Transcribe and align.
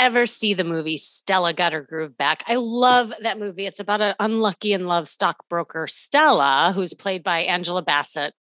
Ever 0.00 0.26
see 0.26 0.54
the 0.54 0.64
movie 0.64 0.96
Stella 0.96 1.52
Got 1.52 1.74
Her 1.74 1.82
Groove 1.82 2.16
Back? 2.16 2.42
I 2.46 2.54
love 2.54 3.12
that 3.20 3.38
movie. 3.38 3.66
It's 3.66 3.80
about 3.80 4.00
an 4.00 4.14
unlucky 4.18 4.72
in 4.72 4.86
love 4.86 5.06
stockbroker, 5.06 5.86
Stella, 5.86 6.72
who's 6.74 6.94
played 6.94 7.22
by 7.22 7.40
Angela 7.40 7.82
Bassett. 7.82 8.34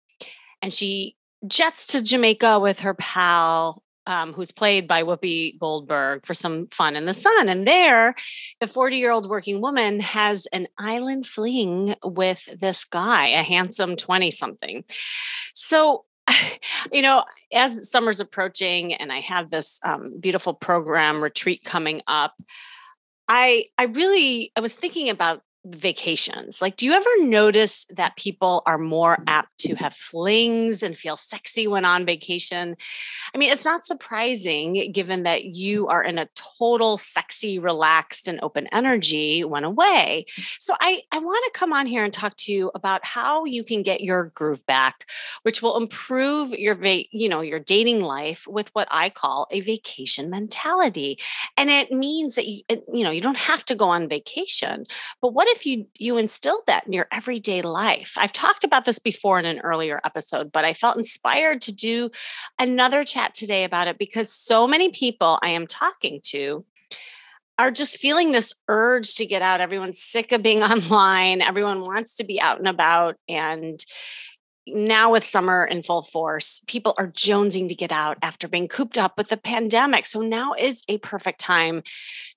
And 0.61 0.73
she 0.73 1.17
jets 1.47 1.87
to 1.89 2.05
Jamaica 2.05 2.61
with 2.61 2.81
her 2.81 2.93
pal, 2.93 3.83
um, 4.07 4.35
who's 4.35 4.51
played 4.53 4.87
by 4.87 5.03
Whoopi 5.03 5.59
Goldberg, 5.59 6.27
for 6.27 6.35
some 6.35 6.69
fun 6.69 6.95
in 6.95 7.07
the 7.07 7.15
sun. 7.15 7.49
And 7.49 7.67
there, 7.67 8.15
the 8.61 8.67
40 8.67 8.97
year 8.97 9.11
old 9.11 9.29
working 9.29 9.63
woman 9.63 10.01
has 10.01 10.47
an 10.53 10.69
island 10.79 11.27
fling 11.27 11.95
with 12.05 12.49
this 12.61 12.85
guy, 12.85 13.29
a 13.29 13.43
handsome 13.43 13.97
20 13.97 14.31
something. 14.31 14.85
So 15.55 16.05
you 16.93 17.03
know, 17.03 17.25
as 17.53 17.91
summer's 17.91 18.21
approaching 18.21 18.95
and 18.95 19.13
I 19.13 19.21
have 19.21 19.51
this 19.51 19.81
um, 19.85 20.19
beautiful 20.19 20.55
program 20.55 21.23
retreat 21.23 21.65
coming 21.65 22.03
up, 22.07 22.35
I 23.29 23.67
I 23.77 23.85
really 23.85 24.53
I 24.57 24.61
was 24.61 24.77
thinking 24.77 25.11
about 25.11 25.43
vacations. 25.67 26.63
Like, 26.63 26.77
do 26.77 26.87
you 26.87 26.93
ever 26.93 27.09
notice 27.21 27.87
that 27.91 28.17
people 28.17 28.63
are 28.67 28.79
more 28.79 29.19
apt 29.27 29.59
to 29.59 29.75
have 29.75 29.95
flings 29.95 30.83
and 30.83 30.97
feel 30.97 31.17
sexy 31.17 31.67
when 31.67 31.85
on 31.85 32.07
vacation? 32.07 32.77
I 33.35 33.39
mean, 33.39 33.51
it's 33.51 33.65
not 33.65 33.85
surprising 33.85 34.93
given 34.93 35.25
that 35.25 35.45
you 35.45 35.89
are 35.89 36.03
in 36.03 36.19
a 36.19 36.29
total 36.35 36.99
sexy, 36.99 37.59
relaxed, 37.59 38.29
and 38.29 38.39
open 38.43 38.69
energy 38.69 39.45
when 39.45 39.65
away. 39.65 40.27
So 40.59 40.75
I, 40.81 41.03
I 41.11 41.19
want 41.19 41.45
to 41.47 41.59
come 41.59 41.73
on 41.73 41.87
here 41.87 42.05
and 42.05 42.13
talk 42.13 42.37
to 42.39 42.53
you 42.53 42.71
about 42.75 43.05
how 43.05 43.45
you 43.45 43.65
can 43.65 43.83
get 43.83 44.01
your 44.01 44.27
groove 44.35 44.65
back, 44.67 45.07
which 45.43 45.63
will 45.63 45.77
improve 45.77 46.51
your 46.51 46.75
va- 46.75 47.11
you 47.11 47.29
know, 47.29 47.41
your 47.41 47.59
dating 47.59 48.03
life 48.03 48.47
with 48.47 48.71
what 48.75 48.89
I 48.91 49.11
call 49.11 49.49
a 49.51 49.61
vacation 49.61 50.31
mentality. 50.31 51.19
And 51.57 51.71
it 51.71 51.91
means 51.91 52.37
that 52.37 52.47
you, 52.47 52.63
you 52.93 53.03
know, 53.03 53.11
you 53.11 53.21
don't 53.21 53.37
have 53.37 53.65
to 53.67 53.75
go 53.75 53.89
on 53.89 54.09
vacation. 54.09 54.85
But 55.21 55.33
what 55.33 55.49
if 55.49 55.56
if 55.57 55.67
you 55.67 55.87
you 55.99 56.19
instilled 56.19 56.63
that 56.67 56.87
in 56.87 56.93
your 56.93 57.09
everyday 57.11 57.63
life? 57.63 58.15
I've 58.17 58.33
talked 58.33 58.63
about 58.63 58.85
this 58.85 58.99
before 58.99 59.39
in 59.39 59.47
an 59.47 59.61
earlier 59.61 60.01
episode, 60.05 60.53
but 60.53 60.65
I 60.65 60.75
felt 60.75 60.97
inspired 60.97 61.61
to 61.63 61.75
do 61.75 62.11
another 62.59 63.05
chat 63.05 63.35
today 63.35 63.65
about 63.65 63.89
it 63.89 63.99
because 63.99 64.31
so 64.33 64.69
many 64.69 64.91
people 64.91 65.39
I 65.43 65.51
am 65.51 65.67
talking 65.67 66.21
to 66.25 66.65
are 67.59 67.71
just 67.71 67.99
feeling 67.99 68.33
this 68.33 68.53
urge 68.69 69.15
to 69.15 69.25
get 69.25 69.41
out. 69.41 69.63
Everyone's 69.63 70.03
sick 70.03 70.31
of 70.33 70.43
being 70.43 70.63
online. 70.75 71.41
Everyone 71.41 71.81
wants 71.81 72.17
to 72.17 72.25
be 72.25 72.41
out 72.41 72.59
and 72.59 72.69
about 72.69 73.17
and 73.29 73.83
now 74.67 75.13
with 75.13 75.23
summer 75.23 75.65
in 75.65 75.83
full 75.83 76.03
force, 76.03 76.61
people 76.67 76.95
are 76.99 77.07
jonesing 77.07 77.69
to 77.69 77.75
get 77.75 77.93
out 77.93 78.19
after 78.21 78.49
being 78.49 78.67
cooped 78.67 78.99
up 78.99 79.17
with 79.17 79.29
the 79.29 79.37
pandemic. 79.37 80.07
So 80.07 80.21
now 80.21 80.55
is 80.55 80.83
a 80.89 80.99
perfect 80.99 81.39
time 81.39 81.83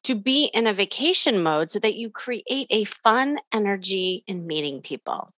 to 0.10 0.16
be 0.16 0.46
in 0.46 0.66
a 0.66 0.74
vacation 0.74 1.44
mode 1.44 1.70
so 1.70 1.78
that 1.78 1.94
you 1.94 2.10
create 2.10 2.66
a 2.72 2.84
fun 2.84 3.38
energy 3.54 4.24
in 4.26 4.48
meeting 4.48 4.82
people. 4.82 5.32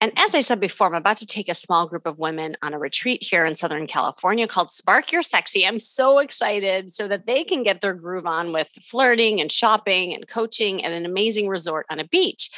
And 0.00 0.12
as 0.16 0.36
I 0.36 0.40
said 0.40 0.60
before, 0.60 0.86
I'm 0.86 0.94
about 0.94 1.16
to 1.16 1.26
take 1.26 1.48
a 1.48 1.54
small 1.54 1.88
group 1.88 2.06
of 2.06 2.16
women 2.16 2.56
on 2.62 2.74
a 2.74 2.78
retreat 2.78 3.24
here 3.24 3.44
in 3.44 3.56
Southern 3.56 3.88
California 3.88 4.46
called 4.46 4.70
Spark 4.70 5.10
Your 5.10 5.22
Sexy. 5.22 5.66
I'm 5.66 5.80
so 5.80 6.20
excited 6.20 6.92
so 6.92 7.08
that 7.08 7.26
they 7.26 7.42
can 7.42 7.64
get 7.64 7.80
their 7.80 7.92
groove 7.92 8.24
on 8.24 8.52
with 8.52 8.68
flirting 8.80 9.40
and 9.40 9.50
shopping 9.50 10.14
and 10.14 10.28
coaching 10.28 10.84
at 10.84 10.92
an 10.92 11.04
amazing 11.04 11.48
resort 11.48 11.84
on 11.90 11.98
a 11.98 12.06
beach. 12.06 12.50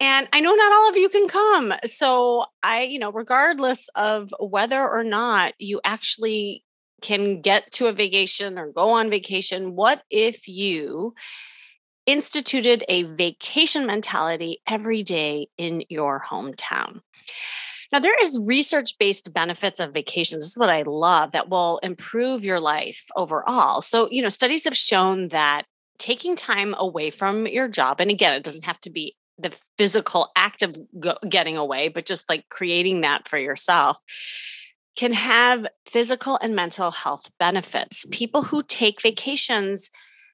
And 0.00 0.26
I 0.32 0.40
know 0.40 0.56
not 0.56 0.72
all 0.72 0.90
of 0.90 0.96
you 0.96 1.08
can 1.08 1.28
come. 1.28 1.74
So 1.84 2.46
I, 2.64 2.82
you 2.82 2.98
know, 2.98 3.12
regardless 3.12 3.88
of 3.94 4.34
whether 4.40 4.80
or 4.80 5.04
not 5.04 5.54
you 5.58 5.80
actually 5.84 6.64
can 7.00 7.40
get 7.40 7.70
to 7.72 7.86
a 7.86 7.92
vacation 7.92 8.58
or 8.58 8.72
go 8.72 8.90
on 8.90 9.10
vacation, 9.10 9.74
what 9.74 10.02
if 10.10 10.48
you 10.48 11.14
instituted 12.06 12.84
a 12.88 13.04
vacation 13.04 13.86
mentality 13.86 14.60
every 14.68 15.02
day 15.02 15.48
in 15.56 15.84
your 15.88 16.24
hometown? 16.28 17.00
Now, 17.92 17.98
there 17.98 18.22
is 18.22 18.40
research 18.44 18.98
based 18.98 19.32
benefits 19.32 19.80
of 19.80 19.92
vacations. 19.92 20.44
This 20.44 20.52
is 20.52 20.58
what 20.58 20.70
I 20.70 20.82
love 20.82 21.32
that 21.32 21.48
will 21.48 21.78
improve 21.78 22.44
your 22.44 22.60
life 22.60 23.06
overall. 23.16 23.82
So, 23.82 24.08
you 24.10 24.22
know, 24.22 24.28
studies 24.28 24.64
have 24.64 24.76
shown 24.76 25.28
that 25.28 25.64
taking 25.98 26.36
time 26.36 26.74
away 26.78 27.10
from 27.10 27.46
your 27.46 27.68
job, 27.68 28.00
and 28.00 28.10
again, 28.10 28.32
it 28.34 28.44
doesn't 28.44 28.64
have 28.64 28.80
to 28.80 28.90
be 28.90 29.16
the 29.38 29.54
physical 29.76 30.30
act 30.36 30.62
of 30.62 30.76
getting 31.28 31.56
away, 31.56 31.88
but 31.88 32.06
just 32.06 32.28
like 32.28 32.48
creating 32.48 33.00
that 33.00 33.26
for 33.26 33.38
yourself 33.38 33.98
can 35.00 35.14
have 35.14 35.66
physical 35.86 36.38
and 36.42 36.54
mental 36.54 36.90
health 36.90 37.30
benefits. 37.38 38.04
Mm-hmm. 38.04 38.10
People 38.10 38.42
who 38.42 38.62
take 38.62 39.00
vacations 39.00 39.88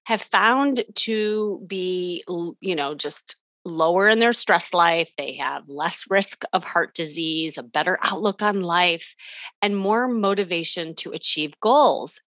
have 0.07 0.21
found 0.21 0.85
to 0.97 1.65
be, 1.69 2.25
you 2.61 2.75
know, 2.75 2.97
just 2.97 3.37
lower 3.65 4.09
in 4.09 4.19
their 4.19 4.33
stress 4.33 4.75
life. 4.75 5.13
They 5.17 5.35
have 5.35 5.69
less 5.69 6.11
risk 6.11 6.43
of 6.53 6.65
heart 6.65 6.95
disease, 6.95 7.57
a 7.57 7.63
better 7.63 7.97
outlook 8.03 8.43
on 8.43 8.61
life, 8.61 9.15
and 9.63 9.77
more 9.77 10.09
motivation 10.09 10.97
to 10.97 11.13
achieve 11.13 11.55
goals. 11.61 12.21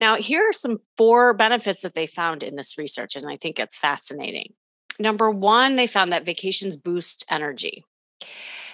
Now, 0.00 0.16
here 0.16 0.48
are 0.48 0.52
some 0.54 0.78
four 0.96 1.34
benefits 1.34 1.82
that 1.82 1.94
they 1.94 2.06
found 2.06 2.42
in 2.42 2.56
this 2.56 2.78
research, 2.78 3.16
and 3.16 3.28
I 3.28 3.36
think 3.36 3.58
it's 3.58 3.76
fascinating 3.76 4.54
number 4.98 5.30
one, 5.30 5.76
they 5.76 5.86
found 5.86 6.12
that 6.12 6.24
vacations 6.24 6.76
boost 6.76 7.24
energy. 7.30 7.84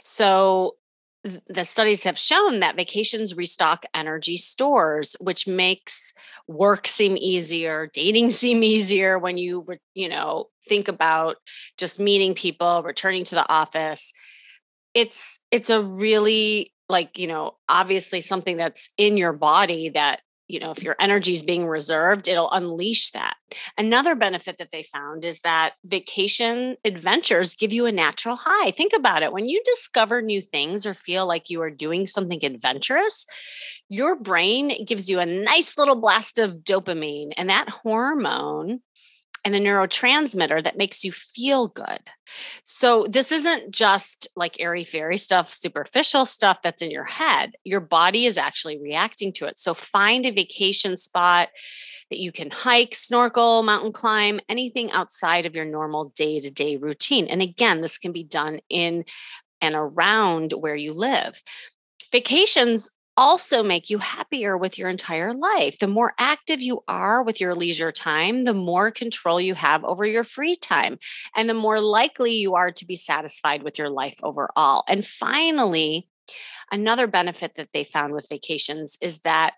So 0.04 0.76
the 1.48 1.64
studies 1.64 2.04
have 2.04 2.18
shown 2.18 2.60
that 2.60 2.76
vacations 2.76 3.36
restock 3.36 3.84
energy 3.94 4.36
stores 4.36 5.16
which 5.20 5.46
makes 5.46 6.14
work 6.48 6.86
seem 6.86 7.14
easier 7.18 7.90
dating 7.92 8.30
seem 8.42 8.62
easier 8.62 9.18
when 9.18 9.36
you 9.36 9.66
you 9.94 10.08
know 10.08 10.46
think 10.70 10.88
about 10.88 11.36
just 11.76 12.00
meeting 12.00 12.34
people 12.34 12.82
returning 12.82 13.24
to 13.24 13.34
the 13.34 13.48
office. 13.48 14.12
It's 14.94 15.38
it's 15.50 15.70
a 15.70 15.82
really 15.82 16.72
like 16.88 17.18
you 17.18 17.26
know 17.26 17.56
obviously 17.68 18.20
something 18.20 18.56
that's 18.56 18.88
in 18.98 19.16
your 19.16 19.32
body 19.32 19.90
that 19.90 20.20
you 20.50 20.60
know 20.60 20.70
if 20.70 20.82
your 20.82 20.96
energy 21.00 21.32
is 21.32 21.42
being 21.42 21.66
reserved 21.66 22.28
it'll 22.28 22.50
unleash 22.50 23.10
that. 23.10 23.34
Another 23.76 24.14
benefit 24.14 24.58
that 24.58 24.70
they 24.72 24.82
found 24.82 25.24
is 25.24 25.40
that 25.40 25.72
vacation 25.84 26.76
adventures 26.84 27.54
give 27.54 27.72
you 27.72 27.86
a 27.86 27.92
natural 27.92 28.36
high. 28.36 28.70
Think 28.70 28.92
about 28.92 29.22
it. 29.22 29.32
When 29.32 29.48
you 29.48 29.60
discover 29.64 30.22
new 30.22 30.40
things 30.40 30.86
or 30.86 30.94
feel 30.94 31.26
like 31.26 31.50
you 31.50 31.60
are 31.62 31.70
doing 31.70 32.06
something 32.06 32.44
adventurous 32.44 33.26
your 33.90 34.14
brain 34.14 34.84
gives 34.84 35.10
you 35.10 35.18
a 35.18 35.26
nice 35.26 35.76
little 35.76 36.00
blast 36.00 36.38
of 36.38 36.58
dopamine 36.58 37.32
and 37.36 37.50
that 37.50 37.68
hormone 37.68 38.80
and 39.44 39.54
the 39.54 39.60
neurotransmitter 39.60 40.62
that 40.62 40.76
makes 40.76 41.04
you 41.04 41.12
feel 41.12 41.68
good. 41.68 42.00
So, 42.64 43.06
this 43.08 43.32
isn't 43.32 43.70
just 43.72 44.28
like 44.36 44.60
airy 44.60 44.84
fairy 44.84 45.16
stuff, 45.16 45.52
superficial 45.52 46.26
stuff 46.26 46.62
that's 46.62 46.82
in 46.82 46.90
your 46.90 47.04
head. 47.04 47.52
Your 47.64 47.80
body 47.80 48.26
is 48.26 48.38
actually 48.38 48.80
reacting 48.80 49.32
to 49.34 49.46
it. 49.46 49.58
So, 49.58 49.74
find 49.74 50.26
a 50.26 50.30
vacation 50.30 50.96
spot 50.96 51.48
that 52.10 52.18
you 52.18 52.32
can 52.32 52.50
hike, 52.50 52.94
snorkel, 52.94 53.62
mountain 53.62 53.92
climb, 53.92 54.40
anything 54.48 54.90
outside 54.90 55.46
of 55.46 55.54
your 55.54 55.64
normal 55.64 56.12
day 56.16 56.40
to 56.40 56.50
day 56.50 56.76
routine. 56.76 57.26
And 57.26 57.40
again, 57.40 57.80
this 57.80 57.98
can 57.98 58.12
be 58.12 58.24
done 58.24 58.60
in 58.68 59.04
and 59.60 59.74
around 59.74 60.52
where 60.52 60.76
you 60.76 60.92
live. 60.92 61.42
Vacations 62.12 62.90
also 63.16 63.62
make 63.62 63.90
you 63.90 63.98
happier 63.98 64.56
with 64.56 64.78
your 64.78 64.88
entire 64.88 65.32
life. 65.32 65.78
The 65.78 65.88
more 65.88 66.14
active 66.18 66.62
you 66.62 66.82
are 66.88 67.22
with 67.22 67.40
your 67.40 67.54
leisure 67.54 67.92
time, 67.92 68.44
the 68.44 68.54
more 68.54 68.90
control 68.90 69.40
you 69.40 69.54
have 69.54 69.84
over 69.84 70.06
your 70.06 70.24
free 70.24 70.56
time, 70.56 70.98
and 71.36 71.48
the 71.48 71.54
more 71.54 71.80
likely 71.80 72.34
you 72.34 72.54
are 72.54 72.70
to 72.72 72.86
be 72.86 72.96
satisfied 72.96 73.62
with 73.62 73.78
your 73.78 73.90
life 73.90 74.16
overall. 74.22 74.84
And 74.88 75.06
finally, 75.06 76.08
another 76.70 77.06
benefit 77.06 77.56
that 77.56 77.68
they 77.72 77.84
found 77.84 78.12
with 78.12 78.28
vacations 78.28 78.96
is 79.00 79.20
that 79.20 79.54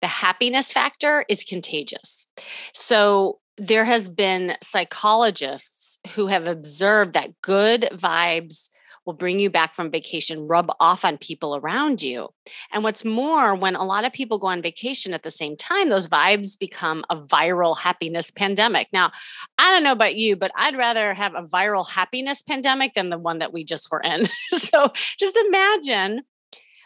the 0.00 0.06
happiness 0.06 0.72
factor 0.72 1.24
is 1.28 1.44
contagious. 1.44 2.28
So 2.74 3.40
there 3.58 3.84
has 3.84 4.08
been 4.08 4.56
psychologists 4.62 5.98
who 6.14 6.28
have 6.28 6.46
observed 6.46 7.12
that 7.12 7.40
good 7.42 7.88
vibes 7.92 8.70
will 9.10 9.16
bring 9.16 9.40
you 9.40 9.50
back 9.50 9.74
from 9.74 9.90
vacation 9.90 10.46
rub 10.46 10.70
off 10.78 11.04
on 11.04 11.18
people 11.18 11.56
around 11.56 12.00
you. 12.00 12.28
And 12.70 12.84
what's 12.84 13.04
more, 13.04 13.56
when 13.56 13.74
a 13.74 13.82
lot 13.82 14.04
of 14.04 14.12
people 14.12 14.38
go 14.38 14.46
on 14.46 14.62
vacation 14.62 15.12
at 15.12 15.24
the 15.24 15.32
same 15.32 15.56
time, 15.56 15.88
those 15.88 16.06
vibes 16.06 16.56
become 16.56 17.04
a 17.10 17.16
viral 17.16 17.76
happiness 17.76 18.30
pandemic. 18.30 18.86
Now, 18.92 19.10
I 19.58 19.72
don't 19.72 19.82
know 19.82 19.90
about 19.90 20.14
you, 20.14 20.36
but 20.36 20.52
I'd 20.54 20.76
rather 20.76 21.12
have 21.12 21.34
a 21.34 21.42
viral 21.42 21.88
happiness 21.90 22.40
pandemic 22.40 22.94
than 22.94 23.10
the 23.10 23.18
one 23.18 23.40
that 23.40 23.52
we 23.52 23.64
just 23.64 23.90
were 23.90 24.00
in. 24.00 24.26
so 24.50 24.92
just 25.18 25.36
imagine 25.36 26.22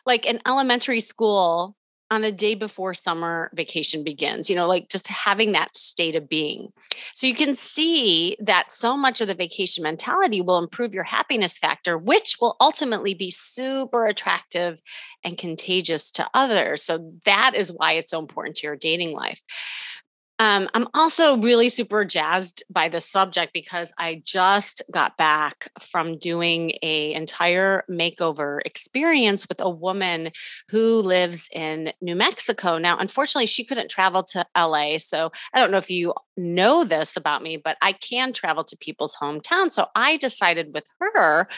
like 0.07 0.25
an 0.25 0.41
elementary 0.47 1.01
school 1.01 1.77
on 2.11 2.21
the 2.21 2.33
day 2.33 2.55
before 2.55 2.95
summer 2.95 3.51
vacation 3.55 4.05
begins, 4.05 4.51
you 4.51 4.57
know, 4.57 4.69
like 4.69 4.89
just 4.89 5.09
having 5.09 5.53
that 5.53 5.77
state 5.77 6.15
of 6.15 6.29
being. 6.29 6.73
So 7.15 7.27
you 7.27 7.35
can 7.35 7.55
see 7.55 8.37
that 8.41 8.73
so 8.73 8.97
much 8.97 9.21
of 9.21 9.29
the 9.29 9.35
vacation 9.35 9.83
mentality 9.83 10.41
will 10.41 10.59
improve 10.59 10.95
your 10.95 11.05
happiness 11.05 11.57
factor, 11.57 11.97
which 11.97 12.37
will 12.41 12.57
ultimately 12.61 13.15
be 13.15 13.31
super 13.31 14.07
attractive 14.07 14.81
and 15.25 15.39
contagious 15.39 16.11
to 16.13 16.29
others. 16.35 16.83
So 16.83 17.13
that 17.25 17.55
is 17.55 17.73
why 17.73 17.93
it's 17.93 18.11
so 18.11 18.21
important 18.21 18.57
to 18.57 18.67
your 18.67 18.77
dating 18.77 19.13
life. 19.13 19.43
Um, 20.41 20.69
I'm 20.75 20.89
also 20.95 21.37
really 21.37 21.69
super 21.69 22.05
jazzed 22.05 22.65
by 22.69 22.89
the 22.89 23.01
subject 23.01 23.53
because 23.53 23.93
I 23.99 24.21
just 24.25 24.83
got 24.91 25.17
back 25.17 25.71
from 25.81 26.19
doing 26.19 26.73
a 26.83 27.15
entire 27.15 27.85
makeover 27.89 28.59
experience 28.65 29.49
with 29.49 29.61
a 29.61 29.71
woman 29.71 30.33
who 30.71 31.01
lives 31.03 31.49
in 31.53 31.93
New 32.01 32.17
Mexico. 32.17 32.79
Now, 32.79 32.99
unfortunately, 32.99 33.47
she 33.47 33.65
couldn't 33.65 33.91
travel 33.91 34.25
to 34.25 34.45
LA, 34.57 34.99
so 34.99 35.31
I 35.53 35.61
don't 35.61 35.71
know 35.71 35.79
if 35.79 35.91
you 35.91 36.15
know 36.37 36.83
this 36.83 37.17
about 37.17 37.43
me, 37.43 37.57
but 37.57 37.77
I 37.81 37.93
can 37.93 38.33
travel 38.33 38.65
to 38.65 38.77
people's 38.77 39.17
hometown. 39.17 39.71
So 39.71 39.87
I 39.95 40.17
decided 40.17 40.75
with 40.75 40.87
her 41.01 41.49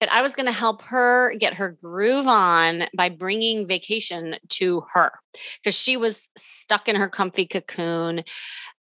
that 0.00 0.12
I 0.12 0.22
was 0.22 0.34
going 0.34 0.46
to 0.46 0.52
help 0.52 0.82
her 0.82 1.32
get 1.36 1.54
her 1.54 1.70
groove 1.70 2.26
on 2.26 2.84
by 2.96 3.08
bringing 3.08 3.68
vacation 3.68 4.34
to 4.48 4.84
her 4.92 5.12
because 5.62 5.78
she 5.78 5.96
was 5.96 6.28
stuck 6.36 6.88
in 6.88 6.96
her 6.96 7.08
comfy 7.08 7.46
cocoon 7.46 8.15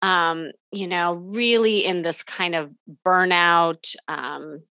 um, 0.01 0.51
you 0.71 0.87
know, 0.87 1.15
really 1.15 1.85
in 1.85 2.03
this 2.03 2.23
kind 2.23 2.55
of 2.55 2.71
burnout. 3.07 3.95
Um, 4.09 4.63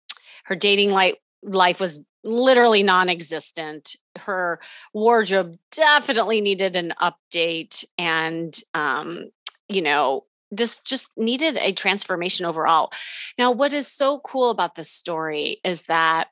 her 0.46 0.56
dating 0.56 0.92
life 0.92 1.16
life 1.44 1.80
was 1.80 2.00
literally 2.24 2.84
non-existent. 2.84 3.96
Her 4.18 4.60
wardrobe 4.94 5.58
definitely 5.72 6.42
needed 6.42 6.76
an 6.76 6.94
update, 7.02 7.86
and 7.98 8.58
um, 8.74 9.32
you 9.68 9.82
know, 9.82 10.26
this 10.52 10.80
just 10.80 11.12
needed 11.18 11.58
a 11.58 11.72
transformation 11.72 12.46
overall. 12.46 12.92
Now, 13.38 13.52
what 13.52 13.74
is 13.74 13.88
so 13.88 14.20
cool 14.20 14.50
about 14.50 14.76
this 14.76 14.90
story 14.90 15.62
is 15.64 15.86
that 15.86 16.28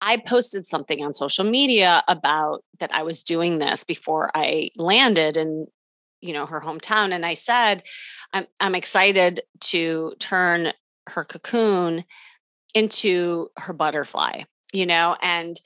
I 0.00 0.16
posted 0.18 0.66
something 0.66 1.04
on 1.04 1.12
social 1.12 1.44
media 1.44 2.04
about 2.06 2.62
that 2.78 2.94
I 2.94 3.02
was 3.02 3.22
doing 3.22 3.58
this 3.58 3.82
before 3.82 4.30
I 4.34 4.70
landed 4.76 5.36
in 5.36 5.66
you 6.20 6.32
know 6.32 6.46
her 6.46 6.60
hometown 6.60 7.12
and 7.12 7.24
I 7.24 7.34
said 7.34 7.82
I'm 8.32 8.46
I'm 8.60 8.74
excited 8.74 9.42
to 9.60 10.14
turn 10.18 10.72
her 11.08 11.24
cocoon 11.24 12.04
into 12.74 13.48
her 13.56 13.72
butterfly 13.72 14.42
you 14.72 14.86
know 14.86 15.16
and 15.22 15.60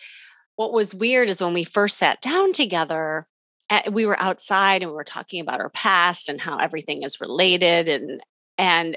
what 0.56 0.72
was 0.72 0.94
weird 0.94 1.28
is 1.28 1.42
when 1.42 1.54
we 1.54 1.64
first 1.64 1.98
sat 1.98 2.20
down 2.20 2.52
together 2.52 3.26
eh, 3.70 3.90
we 3.90 4.06
were 4.06 4.20
outside 4.20 4.82
and 4.82 4.90
we 4.90 4.96
were 4.96 5.04
talking 5.04 5.40
about 5.40 5.60
our 5.60 5.70
past 5.70 6.28
and 6.28 6.40
how 6.40 6.58
everything 6.58 7.02
is 7.02 7.20
related 7.20 7.88
and 7.88 8.22
and 8.58 8.96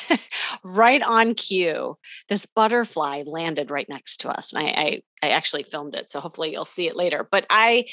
right 0.64 1.02
on 1.02 1.34
cue, 1.34 1.96
this 2.28 2.46
butterfly 2.46 3.22
landed 3.26 3.70
right 3.70 3.88
next 3.88 4.18
to 4.18 4.30
us. 4.30 4.52
And 4.52 4.64
I, 4.64 4.70
I, 4.70 5.02
I 5.22 5.30
actually 5.30 5.62
filmed 5.64 5.94
it. 5.94 6.10
So 6.10 6.20
hopefully 6.20 6.52
you'll 6.52 6.64
see 6.64 6.88
it 6.88 6.96
later. 6.96 7.26
But 7.30 7.46
I, 7.50 7.86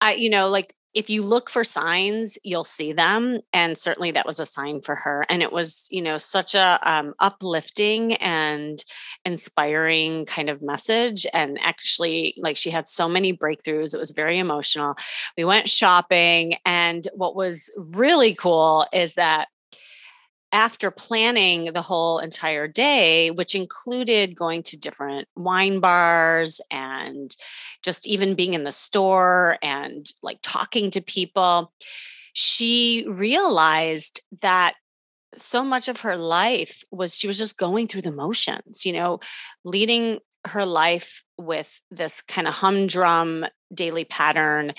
I, 0.00 0.14
you 0.14 0.30
know, 0.30 0.48
like 0.48 0.74
if 0.94 1.10
you 1.10 1.22
look 1.22 1.50
for 1.50 1.64
signs, 1.64 2.38
you'll 2.44 2.64
see 2.64 2.92
them. 2.92 3.40
And 3.52 3.76
certainly 3.76 4.12
that 4.12 4.26
was 4.26 4.38
a 4.38 4.46
sign 4.46 4.80
for 4.80 4.94
her. 4.94 5.26
And 5.28 5.42
it 5.42 5.52
was, 5.52 5.86
you 5.90 6.00
know, 6.00 6.18
such 6.18 6.54
a 6.54 6.78
um, 6.82 7.14
uplifting 7.18 8.14
and 8.14 8.82
inspiring 9.24 10.24
kind 10.24 10.48
of 10.48 10.62
message. 10.62 11.26
And 11.34 11.58
actually, 11.60 12.34
like 12.38 12.56
she 12.56 12.70
had 12.70 12.86
so 12.86 13.08
many 13.08 13.36
breakthroughs. 13.36 13.94
It 13.94 13.98
was 13.98 14.12
very 14.12 14.38
emotional. 14.38 14.94
We 15.36 15.44
went 15.44 15.68
shopping. 15.68 16.56
And 16.64 17.06
what 17.14 17.34
was 17.34 17.70
really 17.76 18.34
cool 18.34 18.86
is 18.92 19.14
that 19.14 19.48
after 20.54 20.92
planning 20.92 21.72
the 21.72 21.82
whole 21.82 22.20
entire 22.20 22.68
day, 22.68 23.32
which 23.32 23.56
included 23.56 24.36
going 24.36 24.62
to 24.62 24.78
different 24.78 25.26
wine 25.34 25.80
bars 25.80 26.60
and 26.70 27.36
just 27.82 28.06
even 28.06 28.36
being 28.36 28.54
in 28.54 28.62
the 28.62 28.70
store 28.70 29.58
and 29.62 30.12
like 30.22 30.38
talking 30.42 30.92
to 30.92 31.00
people, 31.00 31.72
she 32.34 33.04
realized 33.08 34.20
that 34.42 34.74
so 35.34 35.64
much 35.64 35.88
of 35.88 36.02
her 36.02 36.16
life 36.16 36.84
was 36.92 37.16
she 37.16 37.26
was 37.26 37.36
just 37.36 37.58
going 37.58 37.88
through 37.88 38.02
the 38.02 38.12
motions, 38.12 38.86
you 38.86 38.92
know, 38.92 39.18
leading 39.64 40.20
her 40.46 40.64
life 40.64 41.23
with 41.36 41.80
this 41.90 42.20
kind 42.20 42.46
of 42.46 42.54
humdrum 42.54 43.46
daily 43.72 44.04
pattern. 44.04 44.72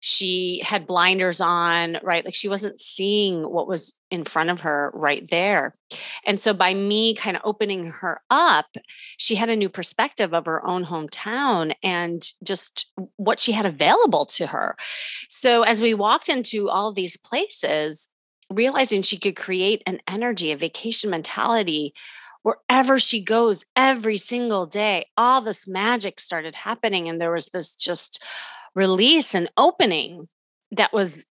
She 0.00 0.62
had 0.64 0.86
blinders 0.86 1.40
on, 1.40 1.98
right? 2.02 2.24
Like 2.24 2.34
she 2.34 2.48
wasn't 2.48 2.80
seeing 2.80 3.42
what 3.42 3.66
was 3.66 3.94
in 4.10 4.24
front 4.24 4.50
of 4.50 4.60
her 4.60 4.90
right 4.94 5.28
there. 5.30 5.74
And 6.26 6.38
so 6.38 6.52
by 6.52 6.74
me 6.74 7.14
kind 7.14 7.36
of 7.36 7.42
opening 7.44 7.90
her 7.90 8.20
up, 8.30 8.76
she 9.16 9.36
had 9.36 9.48
a 9.48 9.56
new 9.56 9.68
perspective 9.68 10.34
of 10.34 10.46
her 10.46 10.64
own 10.66 10.84
hometown 10.84 11.74
and 11.82 12.22
just 12.44 12.92
what 13.16 13.40
she 13.40 13.52
had 13.52 13.66
available 13.66 14.26
to 14.26 14.48
her. 14.48 14.76
So 15.28 15.62
as 15.62 15.80
we 15.80 15.94
walked 15.94 16.28
into 16.28 16.68
all 16.68 16.92
these 16.92 17.16
places, 17.16 18.08
realizing 18.50 19.00
she 19.02 19.18
could 19.18 19.36
create 19.36 19.82
an 19.86 20.00
energy, 20.06 20.52
a 20.52 20.56
vacation 20.56 21.08
mentality 21.08 21.94
wherever 22.42 22.98
she 22.98 23.22
goes 23.22 23.64
every 23.76 24.16
single 24.16 24.66
day, 24.66 25.06
all 25.16 25.40
this 25.40 25.66
magic 25.66 26.20
started 26.20 26.54
happening. 26.54 27.08
And 27.08 27.20
there 27.20 27.32
was 27.32 27.46
this 27.46 27.74
just 27.74 28.22
release 28.74 29.34
and 29.34 29.50
opening 29.56 30.28
that 30.72 30.92
was 30.92 31.26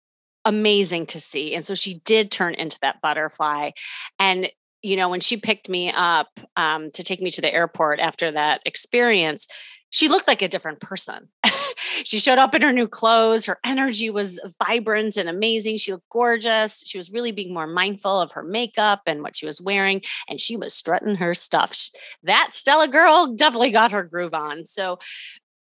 amazing 0.44 1.06
to 1.06 1.20
see. 1.20 1.54
And 1.54 1.64
so 1.64 1.74
she 1.74 2.00
did 2.04 2.30
turn 2.30 2.54
into 2.54 2.78
that 2.80 3.00
butterfly. 3.00 3.70
And, 4.18 4.50
you 4.82 4.96
know, 4.96 5.08
when 5.08 5.20
she 5.20 5.36
picked 5.36 5.68
me 5.68 5.92
up 5.94 6.28
um, 6.56 6.90
to 6.92 7.02
take 7.02 7.20
me 7.20 7.30
to 7.30 7.40
the 7.40 7.52
airport 7.52 8.00
after 8.00 8.30
that 8.32 8.60
experience, 8.64 9.46
she 9.90 10.08
looked 10.08 10.28
like 10.28 10.42
a 10.42 10.48
different 10.48 10.80
person. 10.80 11.28
She 12.04 12.18
showed 12.18 12.38
up 12.38 12.54
in 12.54 12.62
her 12.62 12.72
new 12.72 12.88
clothes. 12.88 13.46
Her 13.46 13.58
energy 13.64 14.10
was 14.10 14.40
vibrant 14.64 15.16
and 15.16 15.28
amazing. 15.28 15.76
She 15.76 15.92
looked 15.92 16.08
gorgeous. 16.10 16.82
She 16.86 16.98
was 16.98 17.10
really 17.10 17.32
being 17.32 17.52
more 17.54 17.66
mindful 17.66 18.20
of 18.20 18.32
her 18.32 18.42
makeup 18.42 19.02
and 19.06 19.22
what 19.22 19.36
she 19.36 19.46
was 19.46 19.60
wearing. 19.60 20.02
And 20.28 20.40
she 20.40 20.56
was 20.56 20.74
strutting 20.74 21.16
her 21.16 21.34
stuff. 21.34 21.76
That 22.22 22.50
Stella 22.52 22.88
girl 22.88 23.34
definitely 23.34 23.70
got 23.70 23.92
her 23.92 24.02
groove 24.02 24.34
on. 24.34 24.64
So 24.64 24.98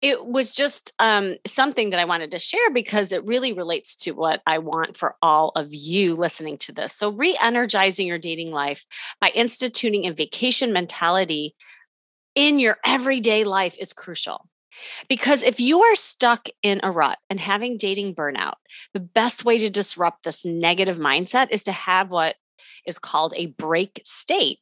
it 0.02 0.26
was 0.26 0.52
just 0.52 0.92
um, 0.98 1.36
something 1.46 1.90
that 1.90 2.00
I 2.00 2.04
wanted 2.04 2.32
to 2.32 2.38
share 2.38 2.70
because 2.72 3.12
it 3.12 3.24
really 3.24 3.52
relates 3.52 3.94
to 3.96 4.10
what 4.10 4.42
I 4.46 4.58
want 4.58 4.96
for 4.96 5.14
all 5.22 5.52
of 5.54 5.72
you 5.72 6.16
listening 6.16 6.58
to 6.58 6.72
this. 6.72 6.92
So, 6.92 7.12
re 7.12 7.38
energizing 7.40 8.08
your 8.08 8.18
dating 8.18 8.50
life 8.50 8.84
by 9.20 9.30
instituting 9.30 10.06
a 10.06 10.12
vacation 10.12 10.72
mentality 10.72 11.54
in 12.34 12.58
your 12.58 12.78
everyday 12.84 13.44
life 13.44 13.76
is 13.78 13.92
crucial. 13.92 14.44
Because 15.08 15.42
if 15.42 15.60
you 15.60 15.82
are 15.82 15.96
stuck 15.96 16.48
in 16.62 16.80
a 16.82 16.90
rut 16.90 17.18
and 17.28 17.40
having 17.40 17.76
dating 17.76 18.14
burnout, 18.14 18.54
the 18.94 19.00
best 19.00 19.44
way 19.44 19.58
to 19.58 19.70
disrupt 19.70 20.24
this 20.24 20.44
negative 20.44 20.96
mindset 20.96 21.48
is 21.50 21.62
to 21.64 21.72
have 21.72 22.10
what 22.10 22.36
is 22.86 22.98
called 22.98 23.34
a 23.36 23.46
break 23.46 24.00
state, 24.04 24.58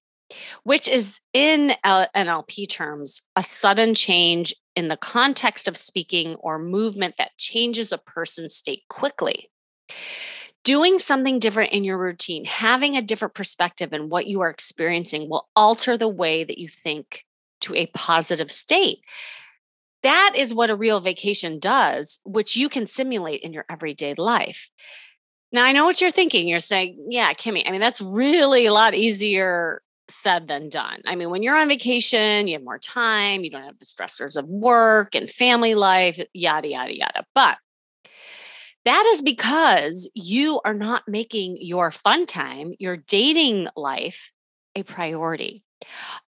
which 0.62 0.88
is 0.88 1.20
in 1.32 1.74
uh, 1.84 2.06
NLP 2.14 2.68
terms 2.68 3.22
a 3.36 3.42
sudden 3.42 3.94
change 3.94 4.54
in 4.76 4.88
the 4.88 4.96
context 4.96 5.68
of 5.68 5.76
speaking 5.76 6.36
or 6.36 6.58
movement 6.58 7.16
that 7.18 7.36
changes 7.38 7.92
a 7.92 7.98
person's 7.98 8.54
state 8.54 8.82
quickly. 8.88 9.50
Doing 10.62 10.98
something 10.98 11.38
different 11.38 11.72
in 11.72 11.84
your 11.84 11.98
routine, 11.98 12.44
having 12.44 12.96
a 12.96 13.02
different 13.02 13.34
perspective 13.34 13.92
in 13.92 14.10
what 14.10 14.26
you 14.26 14.42
are 14.42 14.50
experiencing 14.50 15.28
will 15.28 15.48
alter 15.56 15.96
the 15.96 16.08
way 16.08 16.44
that 16.44 16.58
you 16.58 16.68
think 16.68 17.24
to 17.62 17.74
a 17.74 17.86
positive 17.86 18.52
state. 18.52 19.00
That 20.02 20.34
is 20.36 20.54
what 20.54 20.70
a 20.70 20.76
real 20.76 21.00
vacation 21.00 21.58
does, 21.58 22.20
which 22.24 22.56
you 22.56 22.68
can 22.68 22.86
simulate 22.86 23.42
in 23.42 23.52
your 23.52 23.66
everyday 23.68 24.14
life. 24.14 24.70
Now, 25.52 25.64
I 25.64 25.72
know 25.72 25.84
what 25.84 26.00
you're 26.00 26.10
thinking. 26.10 26.48
You're 26.48 26.60
saying, 26.60 27.06
yeah, 27.10 27.32
Kimmy, 27.32 27.64
I 27.66 27.72
mean, 27.72 27.80
that's 27.80 28.00
really 28.00 28.66
a 28.66 28.72
lot 28.72 28.94
easier 28.94 29.82
said 30.08 30.48
than 30.48 30.68
done. 30.68 31.02
I 31.06 31.14
mean, 31.14 31.30
when 31.30 31.42
you're 31.42 31.56
on 31.56 31.68
vacation, 31.68 32.48
you 32.48 32.54
have 32.54 32.64
more 32.64 32.78
time, 32.78 33.44
you 33.44 33.50
don't 33.50 33.64
have 33.64 33.78
the 33.78 33.84
stressors 33.84 34.36
of 34.36 34.46
work 34.46 35.14
and 35.14 35.30
family 35.30 35.74
life, 35.74 36.20
yada, 36.32 36.68
yada, 36.68 36.96
yada. 36.96 37.24
But 37.34 37.58
that 38.84 39.04
is 39.12 39.22
because 39.22 40.10
you 40.14 40.60
are 40.64 40.74
not 40.74 41.04
making 41.06 41.58
your 41.60 41.90
fun 41.90 42.26
time, 42.26 42.72
your 42.78 42.96
dating 42.96 43.68
life, 43.76 44.32
a 44.74 44.82
priority. 44.82 45.62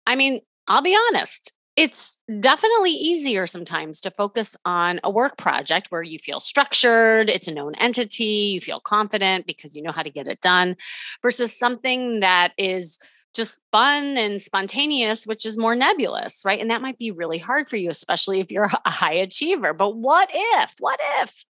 I 0.06 0.16
mean, 0.16 0.40
I'll 0.66 0.82
be 0.82 0.96
honest, 1.08 1.52
it's 1.78 2.18
definitely 2.40 2.90
easier 2.90 3.46
sometimes 3.46 4.00
to 4.00 4.10
focus 4.10 4.56
on 4.64 4.98
a 5.04 5.10
work 5.10 5.38
project 5.38 5.92
where 5.92 6.02
you 6.02 6.18
feel 6.18 6.40
structured, 6.40 7.30
it's 7.30 7.46
a 7.46 7.54
known 7.54 7.76
entity, 7.76 8.50
you 8.52 8.60
feel 8.60 8.80
confident 8.80 9.46
because 9.46 9.76
you 9.76 9.82
know 9.84 9.92
how 9.92 10.02
to 10.02 10.10
get 10.10 10.26
it 10.26 10.40
done, 10.40 10.76
versus 11.22 11.56
something 11.56 12.18
that 12.18 12.52
is 12.58 12.98
just 13.32 13.60
fun 13.70 14.16
and 14.16 14.42
spontaneous, 14.42 15.24
which 15.24 15.46
is 15.46 15.56
more 15.56 15.76
nebulous, 15.76 16.42
right? 16.44 16.58
And 16.58 16.68
that 16.72 16.82
might 16.82 16.98
be 16.98 17.12
really 17.12 17.38
hard 17.38 17.68
for 17.68 17.76
you, 17.76 17.90
especially 17.90 18.40
if 18.40 18.50
you're 18.50 18.64
a 18.84 18.90
high 18.90 19.14
achiever. 19.14 19.72
But 19.72 19.96
what 19.96 20.30
if, 20.32 20.74
what 20.80 20.98
if 21.20 21.44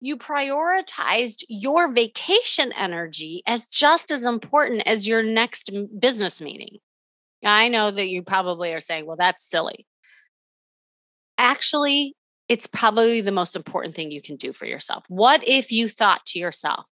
you 0.00 0.16
prioritized 0.16 1.44
your 1.50 1.92
vacation 1.92 2.72
energy 2.72 3.42
as 3.46 3.66
just 3.66 4.10
as 4.10 4.24
important 4.24 4.84
as 4.86 5.06
your 5.06 5.22
next 5.22 5.70
business 6.00 6.40
meeting? 6.40 6.78
I 7.44 7.68
know 7.68 7.90
that 7.90 8.08
you 8.08 8.22
probably 8.22 8.72
are 8.72 8.80
saying, 8.80 9.06
well, 9.06 9.16
that's 9.16 9.48
silly. 9.48 9.86
Actually, 11.36 12.16
it's 12.48 12.66
probably 12.66 13.20
the 13.20 13.32
most 13.32 13.54
important 13.54 13.94
thing 13.94 14.10
you 14.10 14.22
can 14.22 14.36
do 14.36 14.52
for 14.52 14.66
yourself. 14.66 15.04
What 15.08 15.46
if 15.46 15.70
you 15.70 15.88
thought 15.88 16.24
to 16.26 16.38
yourself, 16.38 16.90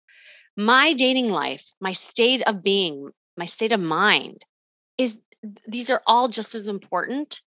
my 0.56 0.92
dating 0.92 1.30
life, 1.30 1.73
my 1.80 1.92
state 1.92 2.42
of 2.42 2.62
being, 2.62 3.11
my 3.37 3.44
state 3.44 3.73
of 3.73 3.80
mind 3.80 4.44
is 4.97 5.18
these 5.66 5.90
are 5.90 6.02
all 6.06 6.28
just 6.28 6.54
as 6.54 6.68
important. 6.68 7.42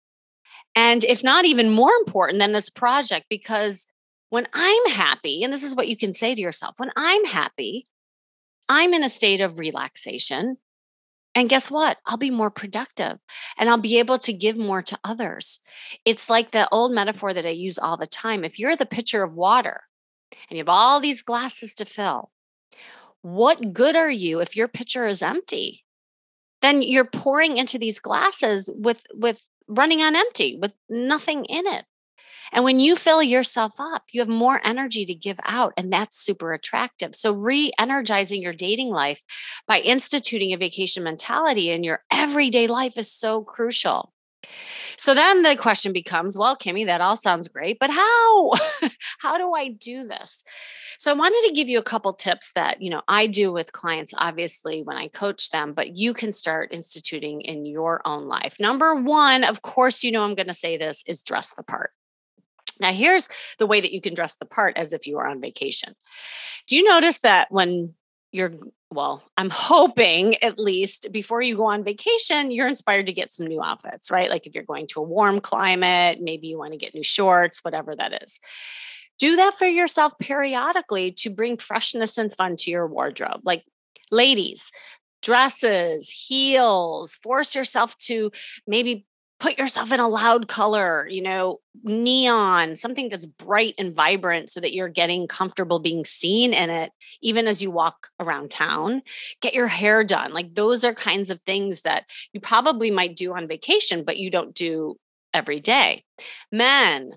And 0.74 1.04
if 1.04 1.24
not 1.24 1.44
even 1.44 1.70
more 1.70 1.92
important 1.98 2.38
than 2.38 2.52
this 2.52 2.70
project, 2.70 3.26
because 3.28 3.86
when 4.30 4.46
I'm 4.52 4.86
happy, 4.90 5.42
and 5.42 5.52
this 5.52 5.64
is 5.64 5.74
what 5.74 5.88
you 5.88 5.96
can 5.96 6.12
say 6.12 6.34
to 6.34 6.40
yourself 6.40 6.74
when 6.76 6.92
I'm 6.96 7.24
happy, 7.24 7.86
I'm 8.68 8.92
in 8.92 9.02
a 9.02 9.08
state 9.08 9.40
of 9.40 9.58
relaxation. 9.58 10.58
And 11.38 11.48
guess 11.48 11.70
what? 11.70 11.98
I'll 12.04 12.16
be 12.16 12.32
more 12.32 12.50
productive 12.50 13.18
and 13.56 13.70
I'll 13.70 13.78
be 13.78 14.00
able 14.00 14.18
to 14.18 14.32
give 14.32 14.56
more 14.56 14.82
to 14.82 14.98
others. 15.04 15.60
It's 16.04 16.28
like 16.28 16.50
the 16.50 16.68
old 16.70 16.90
metaphor 16.90 17.32
that 17.32 17.46
I 17.46 17.50
use 17.50 17.78
all 17.78 17.96
the 17.96 18.08
time. 18.08 18.42
If 18.42 18.58
you're 18.58 18.74
the 18.74 18.84
pitcher 18.84 19.22
of 19.22 19.34
water 19.34 19.82
and 20.32 20.56
you 20.56 20.58
have 20.58 20.68
all 20.68 20.98
these 20.98 21.22
glasses 21.22 21.74
to 21.74 21.84
fill, 21.84 22.32
what 23.22 23.72
good 23.72 23.94
are 23.94 24.10
you 24.10 24.40
if 24.40 24.56
your 24.56 24.66
pitcher 24.66 25.06
is 25.06 25.22
empty? 25.22 25.84
Then 26.60 26.82
you're 26.82 27.04
pouring 27.04 27.56
into 27.56 27.78
these 27.78 28.00
glasses 28.00 28.68
with 28.74 29.04
with 29.14 29.40
running 29.68 30.02
on 30.02 30.16
empty 30.16 30.58
with 30.60 30.72
nothing 30.88 31.44
in 31.44 31.68
it. 31.68 31.84
And 32.52 32.64
when 32.64 32.80
you 32.80 32.96
fill 32.96 33.22
yourself 33.22 33.74
up, 33.78 34.04
you 34.12 34.20
have 34.20 34.28
more 34.28 34.60
energy 34.64 35.04
to 35.04 35.14
give 35.14 35.38
out, 35.44 35.72
and 35.76 35.92
that's 35.92 36.20
super 36.20 36.52
attractive. 36.52 37.14
So, 37.14 37.32
re 37.32 37.72
energizing 37.78 38.42
your 38.42 38.52
dating 38.52 38.90
life 38.90 39.22
by 39.66 39.80
instituting 39.80 40.52
a 40.52 40.56
vacation 40.56 41.02
mentality 41.02 41.70
in 41.70 41.84
your 41.84 42.02
everyday 42.12 42.66
life 42.66 42.96
is 42.96 43.12
so 43.12 43.42
crucial. 43.42 44.12
So 44.96 45.14
then 45.14 45.42
the 45.42 45.56
question 45.56 45.92
becomes, 45.92 46.36
well, 46.36 46.56
Kimmy, 46.56 46.86
that 46.86 47.00
all 47.00 47.16
sounds 47.16 47.48
great, 47.48 47.78
but 47.78 47.90
how? 47.90 48.52
how 49.18 49.38
do 49.38 49.52
I 49.54 49.68
do 49.68 50.06
this? 50.06 50.42
So 50.98 51.12
I 51.12 51.14
wanted 51.14 51.40
to 51.48 51.54
give 51.54 51.68
you 51.68 51.78
a 51.78 51.84
couple 51.84 52.12
tips 52.12 52.52
that, 52.52 52.82
you 52.82 52.90
know, 52.90 53.02
I 53.06 53.28
do 53.28 53.52
with 53.52 53.72
clients 53.72 54.12
obviously 54.16 54.82
when 54.82 54.96
I 54.96 55.08
coach 55.08 55.50
them, 55.50 55.72
but 55.72 55.96
you 55.96 56.14
can 56.14 56.32
start 56.32 56.72
instituting 56.72 57.42
in 57.42 57.64
your 57.64 58.00
own 58.04 58.26
life. 58.26 58.56
Number 58.58 58.94
1, 58.94 59.44
of 59.44 59.62
course, 59.62 60.02
you 60.02 60.10
know 60.10 60.24
I'm 60.24 60.34
going 60.34 60.48
to 60.48 60.54
say 60.54 60.76
this 60.76 61.04
is 61.06 61.22
dress 61.22 61.54
the 61.54 61.62
part. 61.62 61.92
Now, 62.80 62.92
here's 62.92 63.28
the 63.58 63.66
way 63.66 63.80
that 63.80 63.92
you 63.92 64.00
can 64.00 64.14
dress 64.14 64.36
the 64.36 64.46
part 64.46 64.76
as 64.76 64.92
if 64.92 65.06
you 65.06 65.16
were 65.16 65.26
on 65.26 65.40
vacation. 65.40 65.94
Do 66.66 66.76
you 66.76 66.84
notice 66.84 67.20
that 67.20 67.50
when 67.50 67.94
you're, 68.32 68.52
well, 68.90 69.22
I'm 69.36 69.50
hoping 69.50 70.36
at 70.42 70.58
least 70.58 71.08
before 71.10 71.40
you 71.40 71.56
go 71.56 71.66
on 71.66 71.82
vacation, 71.82 72.50
you're 72.50 72.68
inspired 72.68 73.06
to 73.06 73.12
get 73.12 73.32
some 73.32 73.46
new 73.46 73.62
outfits, 73.62 74.10
right? 74.10 74.28
Like 74.28 74.46
if 74.46 74.54
you're 74.54 74.64
going 74.64 74.86
to 74.88 75.00
a 75.00 75.04
warm 75.04 75.40
climate, 75.40 76.18
maybe 76.20 76.48
you 76.48 76.58
want 76.58 76.72
to 76.72 76.78
get 76.78 76.94
new 76.94 77.02
shorts, 77.02 77.64
whatever 77.64 77.96
that 77.96 78.22
is. 78.22 78.38
Do 79.18 79.36
that 79.36 79.54
for 79.54 79.66
yourself 79.66 80.12
periodically 80.20 81.10
to 81.12 81.30
bring 81.30 81.56
freshness 81.56 82.18
and 82.18 82.32
fun 82.32 82.56
to 82.56 82.70
your 82.70 82.86
wardrobe. 82.86 83.40
Like, 83.42 83.64
ladies, 84.10 84.70
dresses, 85.22 86.08
heels, 86.08 87.16
force 87.16 87.54
yourself 87.54 87.96
to 87.98 88.30
maybe 88.66 89.06
put 89.40 89.58
yourself 89.58 89.92
in 89.92 90.00
a 90.00 90.08
loud 90.08 90.48
color, 90.48 91.06
you 91.08 91.22
know, 91.22 91.60
neon, 91.84 92.74
something 92.74 93.08
that's 93.08 93.26
bright 93.26 93.74
and 93.78 93.94
vibrant 93.94 94.50
so 94.50 94.60
that 94.60 94.74
you're 94.74 94.88
getting 94.88 95.28
comfortable 95.28 95.78
being 95.78 96.04
seen 96.04 96.52
in 96.52 96.70
it, 96.70 96.90
even 97.22 97.46
as 97.46 97.62
you 97.62 97.70
walk 97.70 98.08
around 98.18 98.50
town. 98.50 99.02
Get 99.40 99.54
your 99.54 99.68
hair 99.68 100.02
done. 100.02 100.32
Like 100.32 100.54
those 100.54 100.82
are 100.82 100.94
kinds 100.94 101.30
of 101.30 101.40
things 101.42 101.82
that 101.82 102.04
you 102.32 102.40
probably 102.40 102.90
might 102.90 103.16
do 103.16 103.32
on 103.34 103.46
vacation, 103.46 104.02
but 104.04 104.16
you 104.16 104.30
don't 104.30 104.54
do 104.54 104.98
every 105.32 105.60
day. 105.60 106.04
Men, 106.50 107.12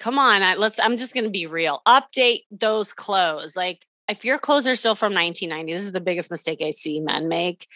come 0.00 0.18
on, 0.18 0.42
I, 0.42 0.56
let's, 0.56 0.80
I'm 0.80 0.96
just 0.96 1.14
going 1.14 1.24
to 1.24 1.30
be 1.30 1.46
real. 1.46 1.82
Update 1.86 2.42
those 2.50 2.92
clothes. 2.92 3.56
Like 3.56 3.86
if 4.08 4.24
your 4.24 4.38
clothes 4.38 4.66
are 4.66 4.74
still 4.74 4.96
from 4.96 5.14
1990, 5.14 5.72
this 5.72 5.82
is 5.82 5.92
the 5.92 6.00
biggest 6.00 6.32
mistake 6.32 6.60
I 6.60 6.72
see 6.72 7.00
men 7.00 7.28
make 7.28 7.66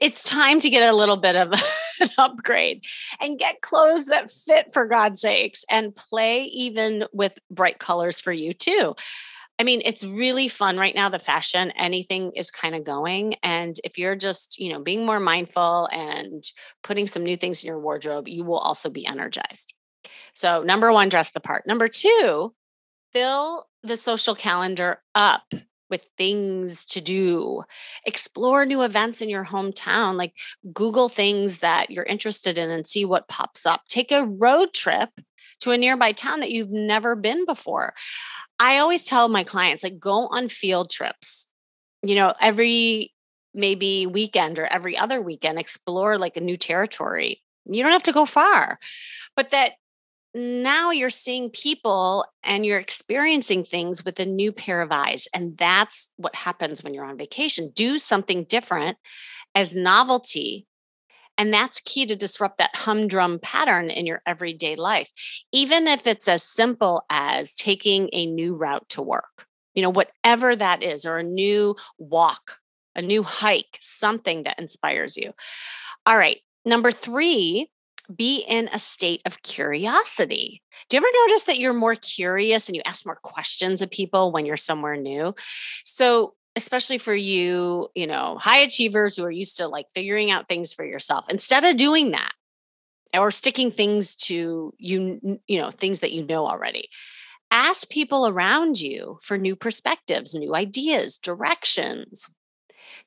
it's 0.00 0.22
time 0.22 0.60
to 0.60 0.70
get 0.70 0.88
a 0.88 0.96
little 0.96 1.16
bit 1.16 1.36
of 1.36 1.52
an 2.00 2.08
upgrade 2.18 2.84
and 3.20 3.38
get 3.38 3.60
clothes 3.60 4.06
that 4.06 4.30
fit 4.30 4.72
for 4.72 4.86
God's 4.86 5.20
sakes 5.20 5.64
and 5.70 5.94
play 5.94 6.44
even 6.44 7.04
with 7.12 7.38
bright 7.50 7.78
colors 7.78 8.20
for 8.20 8.32
you 8.32 8.52
too. 8.52 8.94
I 9.58 9.62
mean, 9.62 9.82
it's 9.84 10.02
really 10.02 10.48
fun 10.48 10.76
right 10.78 10.94
now. 10.94 11.08
The 11.08 11.20
fashion, 11.20 11.70
anything 11.72 12.32
is 12.34 12.50
kind 12.50 12.74
of 12.74 12.84
going. 12.84 13.36
And 13.42 13.76
if 13.84 13.98
you're 13.98 14.16
just, 14.16 14.58
you 14.58 14.72
know, 14.72 14.80
being 14.80 15.06
more 15.06 15.20
mindful 15.20 15.88
and 15.92 16.42
putting 16.82 17.06
some 17.06 17.22
new 17.22 17.36
things 17.36 17.62
in 17.62 17.68
your 17.68 17.78
wardrobe, 17.78 18.26
you 18.26 18.44
will 18.44 18.58
also 18.58 18.90
be 18.90 19.06
energized. 19.06 19.72
So, 20.34 20.62
number 20.64 20.92
one, 20.92 21.08
dress 21.08 21.30
the 21.30 21.40
part. 21.40 21.66
Number 21.66 21.88
two, 21.88 22.52
fill 23.12 23.66
the 23.82 23.96
social 23.96 24.34
calendar 24.34 25.00
up 25.14 25.54
with 25.94 26.08
things 26.18 26.84
to 26.86 27.00
do. 27.00 27.62
Explore 28.04 28.66
new 28.66 28.82
events 28.82 29.20
in 29.20 29.28
your 29.28 29.44
hometown, 29.44 30.16
like 30.16 30.34
Google 30.72 31.08
things 31.08 31.60
that 31.60 31.88
you're 31.88 32.02
interested 32.02 32.58
in 32.58 32.68
and 32.68 32.84
see 32.84 33.04
what 33.04 33.28
pops 33.28 33.64
up. 33.64 33.82
Take 33.88 34.10
a 34.10 34.24
road 34.24 34.74
trip 34.74 35.10
to 35.60 35.70
a 35.70 35.78
nearby 35.78 36.10
town 36.10 36.40
that 36.40 36.50
you've 36.50 36.72
never 36.72 37.14
been 37.14 37.44
before. 37.46 37.94
I 38.58 38.78
always 38.78 39.04
tell 39.04 39.28
my 39.28 39.44
clients, 39.44 39.84
like, 39.84 40.00
go 40.00 40.26
on 40.26 40.48
field 40.48 40.90
trips. 40.90 41.46
You 42.02 42.16
know, 42.16 42.34
every 42.40 43.12
maybe 43.54 44.04
weekend 44.04 44.58
or 44.58 44.66
every 44.66 44.98
other 44.98 45.22
weekend, 45.22 45.60
explore 45.60 46.18
like 46.18 46.36
a 46.36 46.40
new 46.40 46.56
territory. 46.56 47.40
You 47.66 47.84
don't 47.84 47.92
have 47.92 48.02
to 48.02 48.12
go 48.12 48.26
far, 48.26 48.80
but 49.36 49.52
that 49.52 49.74
now 50.34 50.90
you're 50.90 51.10
seeing 51.10 51.48
people 51.50 52.26
and 52.42 52.66
you're 52.66 52.78
experiencing 52.78 53.64
things 53.64 54.04
with 54.04 54.18
a 54.18 54.26
new 54.26 54.52
pair 54.52 54.82
of 54.82 54.90
eyes. 54.90 55.28
And 55.32 55.56
that's 55.56 56.10
what 56.16 56.34
happens 56.34 56.82
when 56.82 56.92
you're 56.92 57.04
on 57.04 57.16
vacation. 57.16 57.70
Do 57.74 57.98
something 57.98 58.44
different 58.44 58.98
as 59.54 59.76
novelty. 59.76 60.66
And 61.38 61.52
that's 61.52 61.80
key 61.80 62.06
to 62.06 62.16
disrupt 62.16 62.58
that 62.58 62.76
humdrum 62.76 63.38
pattern 63.40 63.90
in 63.90 64.06
your 64.06 64.22
everyday 64.26 64.76
life, 64.76 65.10
even 65.52 65.86
if 65.86 66.06
it's 66.06 66.28
as 66.28 66.42
simple 66.42 67.04
as 67.10 67.54
taking 67.54 68.08
a 68.12 68.26
new 68.26 68.54
route 68.54 68.88
to 68.90 69.02
work, 69.02 69.46
you 69.74 69.82
know, 69.82 69.90
whatever 69.90 70.54
that 70.54 70.82
is, 70.82 71.04
or 71.04 71.18
a 71.18 71.24
new 71.24 71.74
walk, 71.98 72.58
a 72.94 73.02
new 73.02 73.22
hike, 73.22 73.78
something 73.80 74.44
that 74.44 74.58
inspires 74.58 75.16
you. 75.16 75.32
All 76.06 76.16
right. 76.16 76.38
Number 76.64 76.92
three, 76.92 77.68
be 78.14 78.44
in 78.48 78.68
a 78.72 78.78
state 78.78 79.22
of 79.24 79.42
curiosity. 79.42 80.62
Do 80.88 80.96
you 80.96 80.98
ever 80.98 81.06
notice 81.26 81.44
that 81.44 81.58
you're 81.58 81.72
more 81.72 81.94
curious 81.94 82.68
and 82.68 82.76
you 82.76 82.82
ask 82.84 83.06
more 83.06 83.18
questions 83.22 83.82
of 83.82 83.90
people 83.90 84.32
when 84.32 84.46
you're 84.46 84.56
somewhere 84.56 84.96
new? 84.96 85.34
So, 85.84 86.34
especially 86.56 86.98
for 86.98 87.14
you, 87.14 87.88
you 87.94 88.06
know, 88.06 88.36
high 88.38 88.60
achievers 88.60 89.16
who 89.16 89.24
are 89.24 89.30
used 89.30 89.56
to 89.56 89.66
like 89.66 89.86
figuring 89.92 90.30
out 90.30 90.48
things 90.48 90.72
for 90.72 90.84
yourself, 90.84 91.28
instead 91.28 91.64
of 91.64 91.76
doing 91.76 92.12
that 92.12 92.32
or 93.12 93.30
sticking 93.30 93.70
things 93.70 94.14
to 94.16 94.72
you, 94.78 95.40
you 95.46 95.58
know, 95.60 95.70
things 95.70 96.00
that 96.00 96.12
you 96.12 96.24
know 96.24 96.46
already, 96.46 96.88
ask 97.50 97.88
people 97.88 98.26
around 98.26 98.80
you 98.80 99.18
for 99.22 99.38
new 99.38 99.56
perspectives, 99.56 100.34
new 100.34 100.54
ideas, 100.54 101.18
directions 101.18 102.26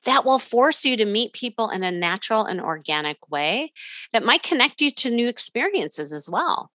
that 0.04 0.24
will 0.24 0.38
force 0.38 0.84
you 0.84 0.96
to 0.96 1.04
meet 1.04 1.32
people 1.32 1.70
in 1.70 1.82
a 1.82 1.90
natural 1.90 2.44
and 2.44 2.60
organic 2.60 3.30
way 3.30 3.72
that 4.12 4.24
might 4.24 4.42
connect 4.42 4.80
you 4.80 4.90
to 4.90 5.10
new 5.10 5.28
experiences 5.28 6.12
as 6.12 6.28
well. 6.28 6.70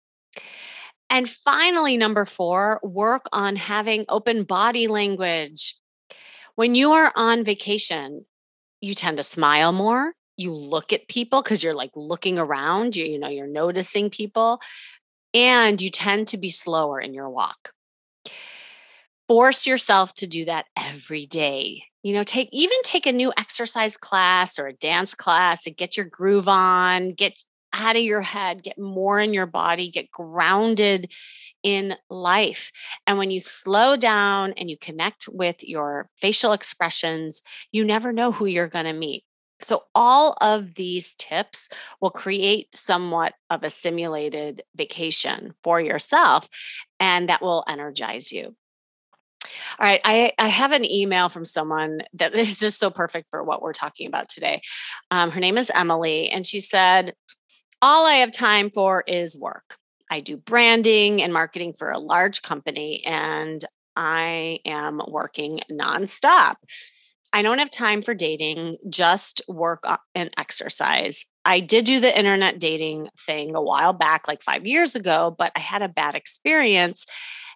And 1.09 1.29
finally, 1.29 1.97
number 1.97 2.25
four, 2.25 2.79
work 2.81 3.27
on 3.31 3.55
having 3.55 4.05
open 4.09 4.43
body 4.43 4.87
language. 4.87 5.75
When 6.55 6.75
you 6.75 6.91
are 6.91 7.11
on 7.15 7.43
vacation, 7.43 8.25
you 8.81 8.93
tend 8.93 9.17
to 9.17 9.23
smile 9.23 9.71
more. 9.71 10.13
You 10.37 10.53
look 10.53 10.91
at 10.91 11.07
people 11.07 11.43
because 11.43 11.63
you're 11.63 11.75
like 11.75 11.91
looking 11.95 12.39
around, 12.39 12.95
you, 12.95 13.05
you 13.05 13.19
know, 13.19 13.27
you're 13.27 13.47
noticing 13.47 14.09
people, 14.09 14.59
and 15.33 15.79
you 15.79 15.89
tend 15.89 16.27
to 16.29 16.37
be 16.37 16.49
slower 16.49 16.99
in 16.99 17.13
your 17.13 17.29
walk. 17.29 17.73
Force 19.27 19.67
yourself 19.67 20.13
to 20.15 20.27
do 20.27 20.45
that 20.45 20.65
every 20.75 21.25
day 21.25 21.83
you 22.03 22.13
know 22.13 22.23
take 22.23 22.49
even 22.51 22.77
take 22.83 23.05
a 23.05 23.11
new 23.11 23.33
exercise 23.37 23.97
class 23.97 24.59
or 24.59 24.67
a 24.67 24.73
dance 24.73 25.13
class 25.15 25.65
and 25.65 25.77
get 25.77 25.97
your 25.97 26.05
groove 26.05 26.47
on 26.47 27.13
get 27.13 27.37
out 27.73 27.95
of 27.95 28.03
your 28.03 28.21
head, 28.21 28.63
get 28.63 28.77
more 28.77 29.19
in 29.19 29.33
your 29.33 29.47
body, 29.47 29.89
get 29.89 30.11
grounded 30.11 31.11
in 31.63 31.95
life. 32.09 32.71
And 33.07 33.17
when 33.17 33.31
you 33.31 33.39
slow 33.39 33.97
down 33.97 34.53
and 34.53 34.69
you 34.69 34.77
connect 34.77 35.27
with 35.27 35.63
your 35.67 36.09
facial 36.21 36.53
expressions, 36.53 37.41
you 37.71 37.83
never 37.83 38.13
know 38.13 38.31
who 38.31 38.45
you're 38.45 38.67
going 38.67 38.85
to 38.85 38.93
meet. 38.93 39.23
So, 39.59 39.83
all 39.95 40.35
of 40.41 40.75
these 40.75 41.13
tips 41.13 41.69
will 42.01 42.09
create 42.11 42.67
somewhat 42.75 43.33
of 43.49 43.63
a 43.63 43.69
simulated 43.69 44.61
vacation 44.75 45.53
for 45.63 45.79
yourself, 45.79 46.49
and 46.99 47.29
that 47.29 47.41
will 47.41 47.63
energize 47.67 48.31
you. 48.31 48.55
All 49.79 49.87
right, 49.87 50.01
I, 50.03 50.31
I 50.37 50.47
have 50.47 50.71
an 50.71 50.89
email 50.89 51.29
from 51.29 51.45
someone 51.45 52.01
that 52.13 52.35
is 52.35 52.59
just 52.59 52.79
so 52.79 52.89
perfect 52.89 53.27
for 53.29 53.43
what 53.43 53.61
we're 53.61 53.73
talking 53.73 54.07
about 54.07 54.29
today. 54.29 54.61
Um, 55.11 55.31
her 55.31 55.39
name 55.39 55.57
is 55.57 55.71
Emily, 55.73 56.29
and 56.29 56.45
she 56.45 56.61
said, 56.61 57.13
All 57.81 58.05
I 58.05 58.15
have 58.15 58.31
time 58.31 58.69
for 58.69 59.03
is 59.07 59.37
work. 59.37 59.77
I 60.11 60.19
do 60.19 60.37
branding 60.37 61.21
and 61.21 61.33
marketing 61.33 61.73
for 61.73 61.89
a 61.89 61.99
large 61.99 62.41
company, 62.41 63.03
and 63.05 63.63
I 63.95 64.59
am 64.65 65.01
working 65.07 65.61
nonstop. 65.71 66.55
I 67.35 67.41
don't 67.41 67.57
have 67.57 67.71
time 67.71 68.03
for 68.03 68.13
dating, 68.13 68.77
just 68.89 69.41
work 69.47 69.83
and 70.13 70.29
exercise. 70.37 71.25
I 71.45 71.59
did 71.59 71.85
do 71.85 71.99
the 71.99 72.15
internet 72.17 72.59
dating 72.59 73.09
thing 73.25 73.55
a 73.55 73.61
while 73.61 73.91
back, 73.91 74.27
like 74.27 74.43
five 74.43 74.67
years 74.67 74.95
ago, 74.95 75.35
but 75.37 75.51
I 75.55 75.59
had 75.59 75.81
a 75.81 75.89
bad 75.89 76.13
experience. 76.15 77.07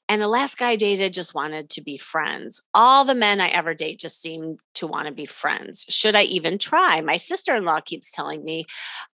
And 0.10 0.22
the 0.22 0.28
last 0.28 0.58
guy 0.58 0.72
I 0.72 0.76
dated 0.78 1.14
just 1.14 1.36
wanted 1.36 1.70
to 1.72 1.82
be 1.82 1.98
friends. 1.98 2.62
All 2.74 3.04
the 3.04 3.16
men 3.16 3.42
I 3.42 3.50
ever 3.50 3.74
date 3.74 4.00
just 4.00 4.22
seem 4.22 4.58
to 4.76 4.88
want 4.88 5.08
to 5.08 5.14
be 5.14 5.26
friends. 5.26 5.86
Should 5.90 6.16
I 6.16 6.24
even 6.24 6.58
try? 6.58 7.02
My 7.02 7.18
sister 7.18 7.56
in 7.56 7.66
law 7.66 7.82
keeps 7.82 8.12
telling 8.12 8.44
me 8.44 8.66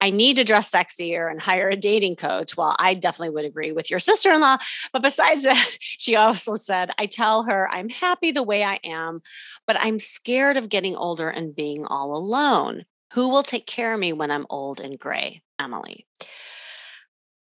I 0.00 0.10
need 0.10 0.36
to 0.36 0.44
dress 0.44 0.70
sexier 0.70 1.30
and 1.30 1.40
hire 1.40 1.70
a 1.70 1.76
dating 1.76 2.16
coach. 2.16 2.56
Well, 2.56 2.76
I 2.78 2.94
definitely 2.94 3.34
would 3.34 3.46
agree 3.46 3.72
with 3.72 3.90
your 3.90 4.00
sister 4.00 4.32
in 4.32 4.40
law. 4.40 4.58
But 4.92 5.02
besides 5.02 5.42
that, 5.44 5.76
she 5.80 6.16
also 6.16 6.56
said, 6.56 6.90
I 6.98 7.06
tell 7.06 7.44
her 7.44 7.70
I'm 7.70 7.88
happy 7.88 8.30
the 8.30 8.42
way 8.42 8.62
I 8.62 8.78
am, 8.84 9.22
but 9.66 9.76
I'm 9.80 9.98
scared 9.98 10.58
of 10.58 10.68
getting 10.68 10.94
older 10.94 11.30
and 11.30 11.56
being 11.56 11.86
all 11.86 12.14
alone. 12.14 12.84
Who 13.14 13.28
will 13.28 13.42
take 13.42 13.66
care 13.66 13.94
of 13.94 14.00
me 14.00 14.12
when 14.12 14.30
I'm 14.30 14.46
old 14.50 14.80
and 14.80 14.98
gray? 14.98 15.42
Emily. 15.58 16.06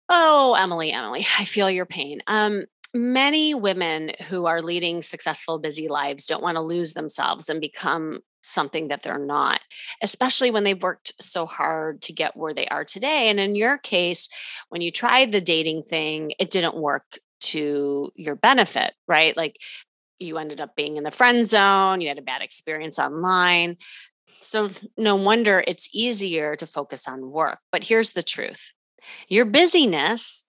Oh, 0.09 0.55
Emily, 0.55 0.91
Emily, 0.93 1.27
I 1.39 1.45
feel 1.45 1.71
your 1.71 1.87
pain. 1.87 2.23
Um, 2.27 2.65
many 2.95 3.55
women 3.55 4.13
who 4.29 4.47
are 4.47 4.63
leading 4.63 5.03
successful, 5.03 5.59
busy 5.59 5.89
lives 5.89 6.27
don't 6.27 6.43
want 6.43 6.57
to 6.57 6.63
lose 6.63 6.95
themselves 6.95 7.49
and 7.49 7.61
become 7.61 8.21
something 8.43 8.89
that 8.89 9.03
they're 9.03 9.19
not, 9.19 9.61
especially 10.03 10.51
when 10.51 10.65
they've 10.65 10.83
worked 10.83 11.13
so 11.21 11.47
hard 11.47 12.01
to 12.03 12.13
get 12.13 12.37
where 12.37 12.55
they 12.55 12.67
are 12.69 12.85
today. 12.85 13.29
And 13.29 13.39
in 13.39 13.55
your 13.55 13.79
case, 13.79 14.29
when 14.71 14.81
you 14.81 14.91
tried 14.91 15.33
the 15.33 15.41
dating 15.41 15.83
thing, 15.83 16.33
it 16.39 16.51
didn't 16.51 16.77
work 16.77 17.19
to 17.41 18.11
your 18.15 18.37
benefit, 18.37 18.95
right? 19.07 19.37
Like 19.37 19.59
you 20.19 20.39
ended 20.39 20.61
up 20.61 20.75
being 20.75 20.97
in 20.97 21.05
the 21.05 21.11
friend 21.11 21.47
zone, 21.47 22.01
you 22.01 22.09
had 22.09 22.19
a 22.19 22.23
bad 22.23 22.43
experience 22.43 22.99
online. 22.99 23.77
So, 24.41 24.71
no 24.97 25.17
wonder 25.17 25.65
it's 25.67 25.89
easier 25.93 26.55
to 26.57 26.67
focus 26.67 27.09
on 27.09 27.31
work. 27.31 27.59
But 27.73 27.85
here's 27.85 28.13
the 28.13 28.23
truth 28.23 28.73
your 29.29 29.45
busyness 29.45 30.48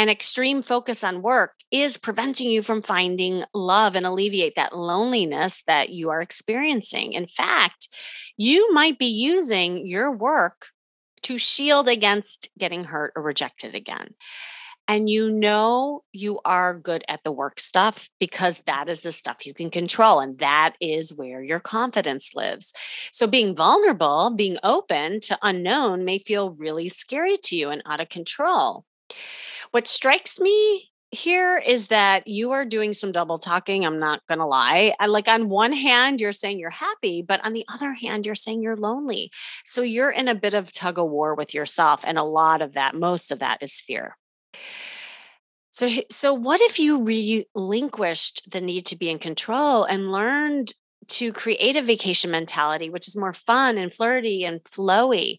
and 0.00 0.08
extreme 0.08 0.62
focus 0.62 1.04
on 1.04 1.20
work 1.20 1.52
is 1.70 1.98
preventing 1.98 2.50
you 2.50 2.62
from 2.62 2.80
finding 2.80 3.44
love 3.52 3.94
and 3.94 4.06
alleviate 4.06 4.54
that 4.54 4.74
loneliness 4.74 5.62
that 5.66 5.90
you 5.90 6.08
are 6.08 6.22
experiencing. 6.22 7.12
In 7.12 7.26
fact, 7.26 7.86
you 8.38 8.72
might 8.72 8.98
be 8.98 9.04
using 9.04 9.86
your 9.86 10.10
work 10.10 10.68
to 11.24 11.36
shield 11.36 11.86
against 11.86 12.48
getting 12.56 12.84
hurt 12.84 13.12
or 13.14 13.22
rejected 13.22 13.74
again. 13.74 14.14
And 14.88 15.10
you 15.10 15.30
know 15.30 16.02
you 16.12 16.40
are 16.46 16.78
good 16.78 17.04
at 17.06 17.22
the 17.22 17.30
work 17.30 17.60
stuff 17.60 18.08
because 18.18 18.62
that 18.62 18.88
is 18.88 19.02
the 19.02 19.12
stuff 19.12 19.44
you 19.44 19.52
can 19.52 19.68
control. 19.68 20.18
And 20.18 20.38
that 20.38 20.76
is 20.80 21.12
where 21.12 21.42
your 21.42 21.60
confidence 21.60 22.30
lives. 22.34 22.72
So, 23.12 23.26
being 23.26 23.54
vulnerable, 23.54 24.32
being 24.34 24.56
open 24.62 25.20
to 25.20 25.38
unknown 25.42 26.06
may 26.06 26.18
feel 26.18 26.52
really 26.52 26.88
scary 26.88 27.36
to 27.42 27.54
you 27.54 27.68
and 27.68 27.82
out 27.84 28.00
of 28.00 28.08
control. 28.08 28.86
What 29.72 29.86
strikes 29.86 30.40
me 30.40 30.90
here 31.12 31.58
is 31.58 31.88
that 31.88 32.26
you 32.26 32.52
are 32.52 32.64
doing 32.64 32.92
some 32.92 33.10
double 33.10 33.38
talking. 33.38 33.84
I'm 33.84 33.98
not 33.98 34.24
going 34.26 34.38
to 34.38 34.46
lie. 34.46 34.94
Like, 35.04 35.28
on 35.28 35.48
one 35.48 35.72
hand, 35.72 36.20
you're 36.20 36.32
saying 36.32 36.58
you're 36.58 36.70
happy, 36.70 37.22
but 37.22 37.44
on 37.44 37.52
the 37.52 37.64
other 37.72 37.92
hand, 37.92 38.26
you're 38.26 38.34
saying 38.34 38.62
you're 38.62 38.76
lonely. 38.76 39.30
So 39.64 39.82
you're 39.82 40.10
in 40.10 40.28
a 40.28 40.34
bit 40.34 40.54
of 40.54 40.72
tug 40.72 40.98
of 40.98 41.08
war 41.08 41.34
with 41.34 41.52
yourself. 41.52 42.02
And 42.04 42.16
a 42.18 42.24
lot 42.24 42.62
of 42.62 42.72
that, 42.74 42.94
most 42.94 43.32
of 43.32 43.40
that 43.40 43.58
is 43.60 43.80
fear. 43.80 44.16
So, 45.72 45.88
so 46.10 46.34
what 46.34 46.60
if 46.60 46.78
you 46.78 47.02
relinquished 47.02 48.50
the 48.50 48.60
need 48.60 48.86
to 48.86 48.96
be 48.96 49.08
in 49.08 49.18
control 49.18 49.84
and 49.84 50.12
learned 50.12 50.72
to 51.08 51.32
create 51.32 51.76
a 51.76 51.82
vacation 51.82 52.30
mentality, 52.30 52.90
which 52.90 53.08
is 53.08 53.16
more 53.16 53.32
fun 53.32 53.78
and 53.78 53.92
flirty 53.92 54.44
and 54.44 54.62
flowy? 54.62 55.38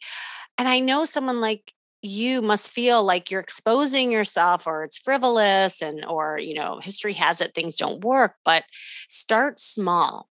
And 0.58 0.68
I 0.68 0.80
know 0.80 1.06
someone 1.06 1.42
like 1.42 1.74
you 2.02 2.42
must 2.42 2.72
feel 2.72 3.04
like 3.04 3.30
you're 3.30 3.42
exposing 3.42 4.12
yourself 4.12 4.66
or 4.66 4.84
it's 4.84 4.98
frivolous 4.98 5.82
and 5.82 6.04
or 6.06 6.38
you 6.38 6.54
know 6.54 6.80
history 6.82 7.14
has 7.14 7.42
it 7.42 7.54
things 7.54 7.76
don't 7.76 8.04
work 8.04 8.36
but 8.44 8.64
start 9.10 9.60
small 9.60 10.28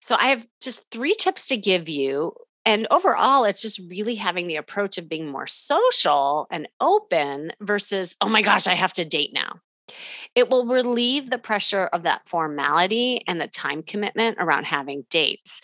so 0.00 0.16
i 0.16 0.26
have 0.28 0.46
just 0.60 0.90
three 0.90 1.14
tips 1.14 1.46
to 1.46 1.56
give 1.56 1.88
you 1.88 2.32
and 2.66 2.86
overall 2.90 3.44
it's 3.44 3.62
just 3.62 3.80
really 3.88 4.14
having 4.14 4.46
the 4.46 4.56
approach 4.56 4.98
of 4.98 5.08
being 5.08 5.28
more 5.28 5.46
social 5.46 6.46
and 6.50 6.68
open 6.80 7.52
versus 7.60 8.14
oh 8.20 8.28
my 8.28 8.42
gosh 8.42 8.66
i 8.66 8.74
have 8.74 8.92
to 8.92 9.04
date 9.04 9.30
now 9.32 9.60
it 10.34 10.50
will 10.50 10.66
relieve 10.66 11.30
the 11.30 11.38
pressure 11.38 11.86
of 11.92 12.02
that 12.02 12.26
formality 12.26 13.22
and 13.26 13.40
the 13.40 13.46
time 13.46 13.82
commitment 13.82 14.38
around 14.40 14.64
having 14.64 15.04
dates. 15.10 15.60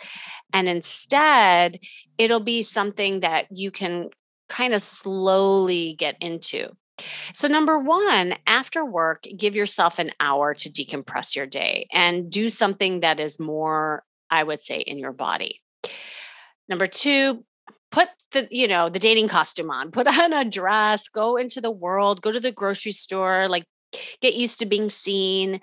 And 0.52 0.68
instead, 0.68 1.80
it'll 2.18 2.40
be 2.40 2.62
something 2.62 3.20
that 3.20 3.46
you 3.50 3.70
can 3.70 4.10
kind 4.50 4.74
of 4.74 4.82
slowly 4.82 5.94
get 5.94 6.16
into. 6.20 6.68
So, 7.32 7.48
number 7.48 7.78
one, 7.78 8.34
after 8.46 8.84
work, 8.84 9.24
give 9.36 9.56
yourself 9.56 9.98
an 9.98 10.10
hour 10.20 10.52
to 10.52 10.68
decompress 10.68 11.34
your 11.34 11.46
day 11.46 11.86
and 11.92 12.30
do 12.30 12.50
something 12.50 13.00
that 13.00 13.18
is 13.18 13.40
more, 13.40 14.04
I 14.28 14.42
would 14.42 14.62
say, 14.62 14.80
in 14.80 14.98
your 14.98 15.12
body. 15.12 15.62
Number 16.68 16.86
two, 16.86 17.44
put 17.90 18.08
the 18.32 18.46
you 18.50 18.68
know 18.68 18.88
the 18.88 18.98
dating 18.98 19.28
costume 19.28 19.70
on 19.70 19.90
put 19.90 20.06
on 20.18 20.32
a 20.32 20.44
dress 20.44 21.08
go 21.08 21.36
into 21.36 21.60
the 21.60 21.70
world 21.70 22.22
go 22.22 22.30
to 22.30 22.38
the 22.38 22.52
grocery 22.52 22.92
store 22.92 23.48
like 23.48 23.64
get 24.20 24.34
used 24.34 24.60
to 24.60 24.66
being 24.66 24.88
seen 24.88 25.60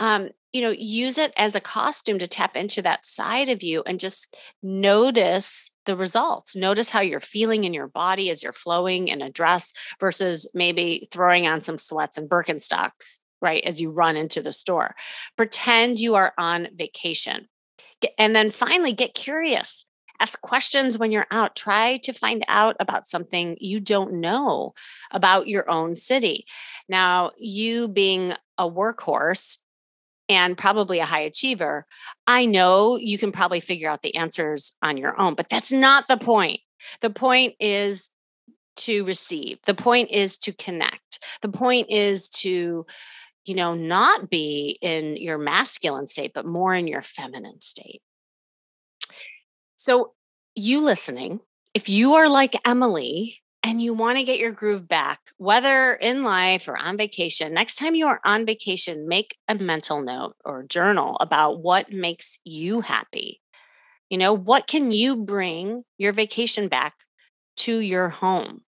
um, 0.00 0.30
you 0.52 0.60
know, 0.60 0.70
use 0.76 1.16
it 1.18 1.32
as 1.36 1.54
a 1.54 1.60
costume 1.60 2.18
to 2.18 2.26
tap 2.26 2.56
into 2.56 2.82
that 2.82 3.06
side 3.06 3.48
of 3.48 3.62
you 3.62 3.82
and 3.86 4.00
just 4.00 4.36
notice 4.62 5.70
the 5.86 5.96
results. 5.96 6.56
Notice 6.56 6.90
how 6.90 7.00
you're 7.00 7.20
feeling 7.20 7.64
in 7.64 7.74
your 7.74 7.88
body 7.88 8.30
as 8.30 8.42
you're 8.42 8.52
flowing 8.52 9.08
in 9.08 9.22
a 9.22 9.30
dress 9.30 9.72
versus 10.00 10.50
maybe 10.54 11.08
throwing 11.12 11.46
on 11.46 11.60
some 11.60 11.78
sweats 11.78 12.18
and 12.18 12.28
Birkenstocks, 12.28 13.20
right? 13.40 13.62
As 13.64 13.80
you 13.80 13.90
run 13.90 14.16
into 14.16 14.42
the 14.42 14.52
store. 14.52 14.94
Pretend 15.36 16.00
you 16.00 16.16
are 16.16 16.32
on 16.36 16.68
vacation. 16.74 17.48
And 18.18 18.34
then 18.34 18.50
finally, 18.50 18.92
get 18.92 19.14
curious. 19.14 19.84
Ask 20.20 20.40
questions 20.42 20.98
when 20.98 21.12
you're 21.12 21.26
out. 21.30 21.56
Try 21.56 21.96
to 21.98 22.12
find 22.12 22.44
out 22.46 22.76
about 22.78 23.08
something 23.08 23.56
you 23.58 23.80
don't 23.80 24.20
know 24.20 24.74
about 25.12 25.48
your 25.48 25.68
own 25.70 25.96
city. 25.96 26.44
Now, 26.88 27.30
you 27.38 27.88
being 27.88 28.34
a 28.58 28.70
workhorse, 28.70 29.58
and 30.30 30.56
probably 30.56 31.00
a 31.00 31.04
high 31.04 31.22
achiever, 31.22 31.86
I 32.28 32.46
know 32.46 32.96
you 32.96 33.18
can 33.18 33.32
probably 33.32 33.58
figure 33.58 33.90
out 33.90 34.02
the 34.02 34.14
answers 34.14 34.72
on 34.80 34.96
your 34.96 35.20
own, 35.20 35.34
but 35.34 35.48
that's 35.48 35.72
not 35.72 36.06
the 36.06 36.16
point. 36.16 36.60
The 37.00 37.10
point 37.10 37.54
is 37.58 38.08
to 38.76 39.04
receive. 39.04 39.58
The 39.66 39.74
point 39.74 40.12
is 40.12 40.38
to 40.38 40.52
connect. 40.52 41.18
The 41.42 41.48
point 41.48 41.90
is 41.90 42.28
to, 42.28 42.86
you 43.44 43.54
know, 43.54 43.74
not 43.74 44.30
be 44.30 44.78
in 44.80 45.16
your 45.16 45.36
masculine 45.36 46.06
state, 46.06 46.30
but 46.32 46.46
more 46.46 46.74
in 46.74 46.86
your 46.86 47.02
feminine 47.02 47.60
state. 47.60 48.00
So, 49.74 50.12
you 50.54 50.80
listening, 50.80 51.40
if 51.74 51.88
you 51.88 52.14
are 52.14 52.28
like 52.28 52.54
Emily 52.64 53.40
and 53.62 53.80
you 53.80 53.92
want 53.92 54.18
to 54.18 54.24
get 54.24 54.38
your 54.38 54.52
groove 54.52 54.88
back, 54.88 55.20
whether 55.36 55.92
in 55.94 56.22
life 56.22 56.66
or 56.66 56.76
on 56.76 56.96
vacation, 56.96 57.52
next 57.52 57.76
time 57.76 57.94
you 57.94 58.06
are 58.06 58.20
on 58.24 58.46
vacation, 58.46 59.06
make 59.06 59.36
a 59.48 59.54
mental 59.54 60.02
note 60.02 60.34
or 60.44 60.62
journal 60.64 61.16
about 61.20 61.62
what 61.62 61.92
makes 61.92 62.38
you 62.44 62.80
happy. 62.80 63.40
You 64.08 64.18
know, 64.18 64.32
what 64.32 64.66
can 64.66 64.92
you 64.92 65.16
bring 65.16 65.84
your 65.98 66.12
vacation 66.12 66.68
back 66.68 66.94
to 67.58 67.78
your 67.78 68.08
home? 68.08 68.62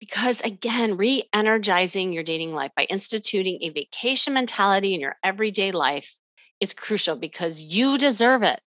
Because 0.00 0.40
again, 0.40 0.96
re 0.96 1.24
energizing 1.32 2.12
your 2.12 2.24
dating 2.24 2.54
life 2.54 2.72
by 2.76 2.84
instituting 2.84 3.58
a 3.62 3.70
vacation 3.70 4.34
mentality 4.34 4.94
in 4.94 5.00
your 5.00 5.16
everyday 5.22 5.70
life 5.70 6.18
is 6.60 6.74
crucial 6.74 7.16
because 7.16 7.62
you 7.62 7.98
deserve 7.98 8.42
it. 8.42 8.60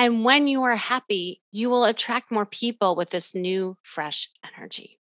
And 0.00 0.24
when 0.24 0.48
you 0.48 0.62
are 0.62 0.76
happy, 0.76 1.42
you 1.52 1.68
will 1.68 1.84
attract 1.84 2.32
more 2.32 2.46
people 2.46 2.96
with 2.96 3.10
this 3.10 3.34
new, 3.34 3.76
fresh 3.82 4.30
energy. 4.56 4.98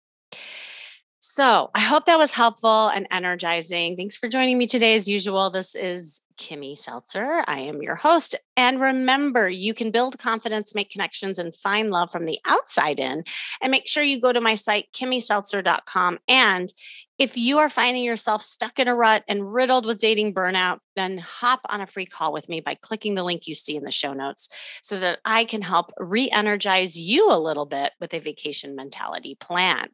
So 1.20 1.70
I 1.76 1.82
hope 1.82 2.06
that 2.06 2.18
was 2.18 2.32
helpful 2.32 2.88
and 2.88 3.08
energizing. 3.12 3.96
Thanks 3.96 4.18
for 4.18 4.28
joining 4.28 4.58
me 4.58 4.66
today. 4.66 4.96
As 4.96 5.08
usual, 5.08 5.52
this 5.52 5.76
is 5.76 6.24
Kimmy 6.38 6.78
Seltzer. 6.78 7.44
I 7.48 7.60
am 7.60 7.82
your 7.82 7.96
host. 7.96 8.36
And 8.56 8.80
remember, 8.80 9.50
you 9.50 9.74
can 9.74 9.92
build 9.92 10.18
confidence, 10.18 10.76
make 10.76 10.90
connections, 10.90 11.40
and 11.40 11.56
find 11.56 11.90
love 11.90 12.12
from 12.12 12.26
the 12.26 12.40
outside 12.46 13.00
in. 13.00 13.24
And 13.62 13.72
make 13.72 13.88
sure 13.88 14.04
you 14.04 14.22
go 14.22 14.32
to 14.32 14.42
my 14.42 14.56
site, 14.56 14.88
kimmyseltzer.com. 14.94 16.20
And 16.28 16.72
if 17.18 17.36
you 17.36 17.58
are 17.58 17.70
finding 17.70 18.04
yourself 18.04 18.44
stuck 18.44 18.78
in 18.78 18.88
a 18.88 18.96
rut 18.96 19.24
and 19.28 19.52
riddled 19.52 19.86
with 19.86 19.98
dating 19.98 20.34
burnout, 20.34 20.80
then 20.96 21.18
hop 21.18 21.62
on 21.68 21.82
a 21.82 21.88
free 21.88 22.06
call 22.06 22.32
with 22.32 22.48
me 22.48 22.62
by 22.62 22.76
clicking 22.76 23.16
the 23.16 23.24
link 23.24 23.48
you 23.48 23.56
see 23.56 23.76
in 23.76 23.84
the 23.84 23.92
show 23.92 24.14
notes 24.14 24.50
so 24.82 25.00
that 25.00 25.20
I 25.26 25.46
can 25.46 25.62
help 25.62 25.92
re 25.98 26.30
energize 26.30 26.98
you 26.98 27.32
a 27.32 27.40
little 27.40 27.66
bit 27.66 27.94
with 28.00 28.14
a 28.14 28.20
vacation 28.20 28.76
mentality 28.76 29.36
plan. 29.40 29.90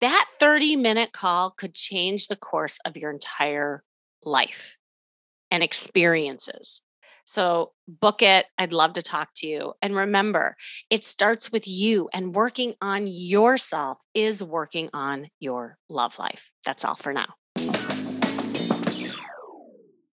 That 0.00 0.26
30 0.38 0.76
minute 0.76 1.12
call 1.12 1.50
could 1.50 1.74
change 1.74 2.28
the 2.28 2.36
course 2.36 2.78
of 2.84 2.96
your 2.96 3.10
entire 3.10 3.82
life 4.24 4.76
and 5.52 5.62
experiences. 5.62 6.80
So 7.24 7.70
book 7.86 8.22
it. 8.22 8.46
I'd 8.58 8.72
love 8.72 8.94
to 8.94 9.02
talk 9.02 9.28
to 9.36 9.46
you. 9.46 9.74
And 9.80 9.94
remember, 9.94 10.56
it 10.90 11.04
starts 11.04 11.52
with 11.52 11.68
you, 11.68 12.08
and 12.12 12.34
working 12.34 12.74
on 12.80 13.06
yourself 13.06 13.98
is 14.14 14.42
working 14.42 14.90
on 14.92 15.28
your 15.38 15.76
love 15.88 16.18
life. 16.18 16.50
That's 16.66 16.84
all 16.84 16.96
for 16.96 17.12
now. 17.12 17.34